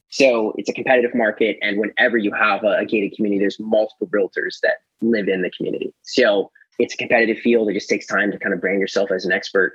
So 0.10 0.54
it's 0.58 0.70
a 0.70 0.74
competitive 0.74 1.16
market. 1.16 1.58
And 1.62 1.80
whenever 1.80 2.18
you 2.18 2.32
have 2.34 2.64
a, 2.64 2.78
a 2.78 2.86
gated 2.86 3.16
community, 3.16 3.40
there's 3.40 3.60
multiple 3.60 4.08
realtors 4.08 4.60
that 4.62 4.78
live 5.02 5.28
in 5.28 5.42
the 5.42 5.50
community. 5.50 5.94
So 6.04 6.52
it's 6.80 6.94
a 6.94 6.98
competitive 6.98 7.38
field. 7.40 7.70
It 7.70 7.74
just 7.74 7.90
takes 7.90 8.06
time 8.06 8.32
to 8.32 8.40
kind 8.40 8.54
of 8.54 8.62
brand 8.62 8.80
yourself 8.80 9.12
as 9.12 9.26
an 9.26 9.32
expert. 9.32 9.74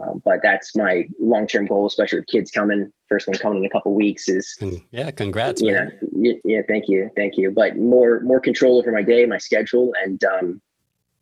Um, 0.00 0.22
but 0.24 0.40
that's 0.42 0.74
my 0.74 1.06
long-term 1.20 1.66
goal, 1.66 1.86
especially 1.86 2.20
with 2.20 2.28
kids 2.28 2.50
coming. 2.50 2.90
First 3.08 3.28
one 3.28 3.36
coming 3.36 3.58
in 3.58 3.66
a 3.66 3.70
couple 3.70 3.94
weeks 3.94 4.28
is 4.28 4.56
yeah, 4.90 5.10
congrats. 5.10 5.60
Yeah, 5.60 5.90
yeah, 6.12 6.32
yeah, 6.44 6.60
thank 6.66 6.88
you, 6.88 7.10
thank 7.14 7.36
you. 7.36 7.50
But 7.50 7.76
more 7.76 8.20
more 8.20 8.40
control 8.40 8.78
over 8.78 8.90
my 8.90 9.02
day, 9.02 9.26
my 9.26 9.38
schedule, 9.38 9.92
and 10.02 10.22
um, 10.24 10.62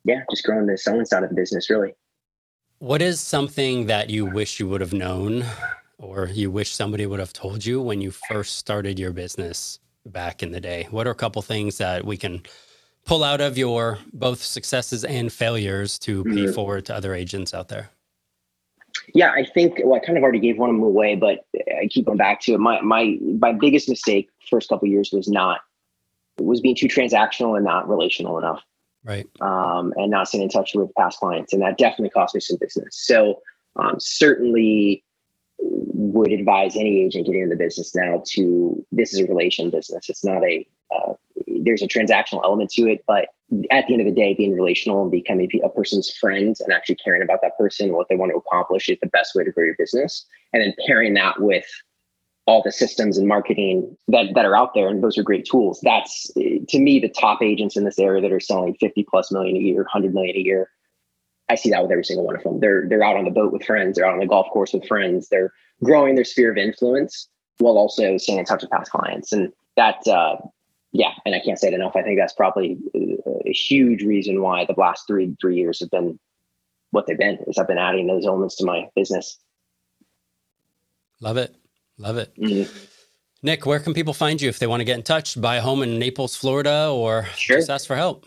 yeah, 0.04 0.22
just 0.30 0.44
growing 0.44 0.66
the 0.66 0.78
selling 0.78 1.04
side 1.04 1.24
of 1.24 1.30
the 1.30 1.34
business 1.34 1.68
really. 1.68 1.94
What 2.78 3.02
is 3.02 3.20
something 3.20 3.86
that 3.86 4.08
you 4.08 4.24
wish 4.24 4.60
you 4.60 4.68
would 4.68 4.80
have 4.80 4.92
known, 4.92 5.44
or 5.98 6.28
you 6.28 6.50
wish 6.50 6.74
somebody 6.74 7.06
would 7.06 7.20
have 7.20 7.32
told 7.32 7.66
you 7.66 7.82
when 7.82 8.00
you 8.00 8.12
first 8.12 8.56
started 8.56 8.98
your 8.98 9.12
business 9.12 9.80
back 10.06 10.42
in 10.42 10.52
the 10.52 10.60
day? 10.60 10.86
What 10.90 11.06
are 11.06 11.10
a 11.10 11.16
couple 11.16 11.42
things 11.42 11.78
that 11.78 12.04
we 12.04 12.16
can 12.16 12.42
pull 13.04 13.24
out 13.24 13.40
of 13.40 13.58
your 13.58 13.98
both 14.12 14.42
successes 14.42 15.04
and 15.04 15.32
failures 15.32 15.98
to 16.00 16.22
pay 16.24 16.30
mm-hmm. 16.30 16.52
forward 16.52 16.86
to 16.86 16.94
other 16.94 17.14
agents 17.14 17.52
out 17.52 17.68
there? 17.68 17.90
Yeah, 19.14 19.32
I 19.32 19.44
think 19.44 19.80
well, 19.84 20.00
I 20.00 20.04
kind 20.04 20.16
of 20.16 20.22
already 20.22 20.40
gave 20.40 20.58
one 20.58 20.70
of 20.70 20.76
them 20.76 20.82
away, 20.82 21.16
but 21.16 21.46
I 21.80 21.86
keep 21.88 22.06
going 22.06 22.18
back 22.18 22.40
to 22.42 22.54
it. 22.54 22.58
My 22.60 22.80
my 22.80 23.18
my 23.38 23.52
biggest 23.52 23.88
mistake 23.88 24.30
first 24.48 24.68
couple 24.68 24.88
years 24.88 25.10
was 25.12 25.28
not 25.28 25.60
was 26.38 26.60
being 26.60 26.76
too 26.76 26.88
transactional 26.88 27.56
and 27.56 27.64
not 27.64 27.88
relational 27.88 28.38
enough. 28.38 28.62
Right. 29.02 29.26
Um, 29.40 29.94
and 29.96 30.10
not 30.10 30.28
staying 30.28 30.44
in 30.44 30.50
touch 30.50 30.72
with 30.74 30.94
past 30.94 31.18
clients, 31.18 31.52
and 31.52 31.62
that 31.62 31.78
definitely 31.78 32.10
cost 32.10 32.34
me 32.34 32.40
some 32.40 32.58
business. 32.60 32.88
So 32.90 33.40
um, 33.76 33.94
certainly 33.98 35.02
would 35.62 36.32
advise 36.32 36.76
any 36.76 37.04
agent 37.04 37.26
getting 37.26 37.42
in 37.42 37.48
the 37.48 37.56
business 37.56 37.94
now 37.94 38.22
to 38.26 38.84
this 38.92 39.12
is 39.12 39.20
a 39.20 39.26
relation 39.26 39.70
business. 39.70 40.08
It's 40.08 40.24
not 40.24 40.42
a 40.44 40.66
uh, 40.94 41.14
there's 41.46 41.82
a 41.82 41.86
transactional 41.86 42.42
element 42.44 42.70
to 42.70 42.88
it, 42.88 43.04
but 43.06 43.28
at 43.70 43.86
the 43.86 43.94
end 43.94 44.00
of 44.00 44.06
the 44.06 44.20
day, 44.20 44.34
being 44.34 44.54
relational 44.54 45.02
and 45.02 45.10
becoming 45.10 45.50
a 45.64 45.68
person's 45.68 46.10
friend 46.16 46.56
and 46.60 46.72
actually 46.72 46.96
caring 46.96 47.22
about 47.22 47.40
that 47.42 47.58
person 47.58 47.86
and 47.86 47.96
what 47.96 48.08
they 48.08 48.16
want 48.16 48.30
to 48.30 48.38
accomplish 48.38 48.88
is 48.88 48.98
the 49.00 49.08
best 49.08 49.34
way 49.34 49.44
to 49.44 49.50
grow 49.50 49.64
your 49.64 49.74
business. 49.76 50.24
And 50.52 50.62
then 50.62 50.74
pairing 50.86 51.14
that 51.14 51.40
with 51.40 51.66
all 52.46 52.62
the 52.62 52.72
systems 52.72 53.18
and 53.18 53.28
marketing 53.28 53.96
that, 54.08 54.34
that 54.34 54.44
are 54.44 54.56
out 54.56 54.74
there, 54.74 54.88
and 54.88 55.02
those 55.02 55.18
are 55.18 55.22
great 55.22 55.44
tools. 55.44 55.80
That's 55.82 56.32
to 56.34 56.78
me 56.78 57.00
the 57.00 57.08
top 57.08 57.42
agents 57.42 57.76
in 57.76 57.84
this 57.84 57.98
area 57.98 58.22
that 58.22 58.32
are 58.32 58.40
selling 58.40 58.74
50 58.74 59.06
plus 59.08 59.30
million 59.30 59.56
a 59.56 59.60
year, 59.60 59.82
100 59.82 60.14
million 60.14 60.36
a 60.36 60.40
year. 60.40 60.70
I 61.48 61.56
see 61.56 61.70
that 61.70 61.82
with 61.82 61.90
every 61.90 62.04
single 62.04 62.24
one 62.24 62.36
of 62.36 62.44
them. 62.44 62.60
They're 62.60 62.88
they're 62.88 63.02
out 63.02 63.16
on 63.16 63.24
the 63.24 63.30
boat 63.30 63.52
with 63.52 63.64
friends, 63.64 63.96
they're 63.96 64.06
out 64.06 64.14
on 64.14 64.20
the 64.20 64.26
golf 64.26 64.48
course 64.52 64.72
with 64.72 64.86
friends, 64.86 65.28
they're 65.28 65.52
growing 65.82 66.14
their 66.14 66.24
sphere 66.24 66.52
of 66.52 66.56
influence 66.56 67.28
while 67.58 67.76
also 67.76 68.16
staying 68.16 68.38
in 68.38 68.44
touch 68.44 68.62
with 68.62 68.70
past 68.70 68.90
clients. 68.90 69.32
And 69.32 69.52
that 69.76 70.06
uh, 70.06 70.36
yeah, 70.92 71.12
and 71.24 71.34
I 71.34 71.40
can't 71.40 71.58
say 71.58 71.68
it 71.68 71.74
enough. 71.74 71.94
I 71.94 72.02
think 72.02 72.18
that's 72.18 72.32
probably 72.32 72.78
a 72.94 73.52
huge 73.52 74.02
reason 74.02 74.42
why 74.42 74.64
the 74.64 74.74
last 74.76 75.06
three 75.06 75.36
three 75.40 75.56
years 75.56 75.80
have 75.80 75.90
been 75.90 76.18
what 76.90 77.06
they've 77.06 77.18
been. 77.18 77.38
Is 77.46 77.58
I've 77.58 77.68
been 77.68 77.78
adding 77.78 78.06
those 78.06 78.26
elements 78.26 78.56
to 78.56 78.64
my 78.64 78.88
business. 78.96 79.38
Love 81.20 81.36
it, 81.36 81.54
love 81.98 82.16
it. 82.16 82.34
Mm-hmm. 82.36 82.72
Nic, 83.42 83.64
where 83.64 83.80
can 83.80 83.94
people 83.94 84.12
find 84.12 84.40
you 84.40 84.48
if 84.48 84.58
they 84.58 84.66
want 84.66 84.80
to 84.80 84.84
get 84.84 84.96
in 84.96 85.02
touch, 85.02 85.40
buy 85.40 85.56
a 85.56 85.60
home 85.62 85.82
in 85.82 85.98
Naples, 85.98 86.36
Florida, 86.36 86.90
or 86.90 87.26
sure. 87.36 87.56
just 87.56 87.70
ask 87.70 87.86
for 87.86 87.96
help? 87.96 88.26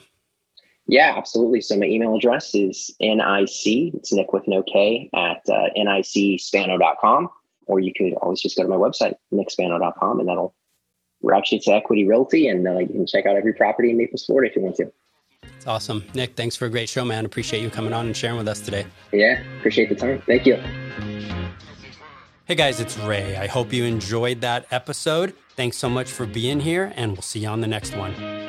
Yeah, 0.88 1.14
absolutely. 1.16 1.62
So 1.62 1.78
my 1.78 1.86
email 1.86 2.16
address 2.16 2.54
is 2.56 2.94
nic, 3.00 3.94
it's 3.94 4.12
Nick 4.12 4.34
with 4.34 4.48
no 4.48 4.64
K, 4.64 5.10
at 5.14 5.42
uh, 5.50 5.70
nicspano.com. 5.78 7.30
Or 7.66 7.80
you 7.80 7.94
could 7.96 8.14
always 8.16 8.42
just 8.42 8.58
go 8.58 8.64
to 8.64 8.70
my 8.70 8.76
website, 8.76 9.14
nicspano.com, 9.32 10.20
and 10.20 10.28
that'll 10.28 10.54
we're 11.24 11.34
actually 11.34 11.60
to 11.60 11.72
Equity 11.72 12.06
Realty, 12.06 12.48
and 12.48 12.68
uh, 12.68 12.78
you 12.78 12.88
can 12.88 13.08
check 13.08 13.26
out 13.26 13.36
every 13.36 13.54
property 13.54 13.90
in 13.90 13.98
Naples, 13.98 14.26
Florida 14.26 14.52
if 14.52 14.56
you 14.56 14.62
want 14.62 14.76
to. 14.76 14.92
It's 15.56 15.66
awesome. 15.66 16.04
Nic, 16.14 16.36
thanks 16.36 16.56
for 16.56 16.66
a 16.66 16.70
great 16.70 16.90
show, 16.90 17.04
man. 17.04 17.26
Appreciate 17.26 17.62
you 17.62 17.70
coming 17.70 17.94
on 17.94 18.06
and 18.06 18.16
sharing 18.16 18.38
with 18.38 18.48
us 18.48 18.60
today. 18.60 18.86
Yeah, 19.12 19.42
appreciate 19.58 19.90
the 19.90 19.96
time. 19.96 20.22
Thank 20.28 20.46
you. 20.46 20.62
Hey 22.46 22.56
guys, 22.56 22.82
it's 22.82 22.98
Ray. 23.00 23.38
I 23.38 23.48
hope 23.48 23.72
you 23.72 23.86
enjoyed 23.86 24.42
that 24.42 24.68
episode. 24.70 25.34
Thanks 25.56 25.78
so 25.78 25.90
much 25.90 26.12
for 26.12 26.26
being 26.26 26.60
here, 26.60 26.92
and 26.98 27.14
we'll 27.14 27.22
see 27.22 27.40
you 27.40 27.48
on 27.48 27.62
the 27.62 27.68
next 27.68 27.96
one. 27.96 28.43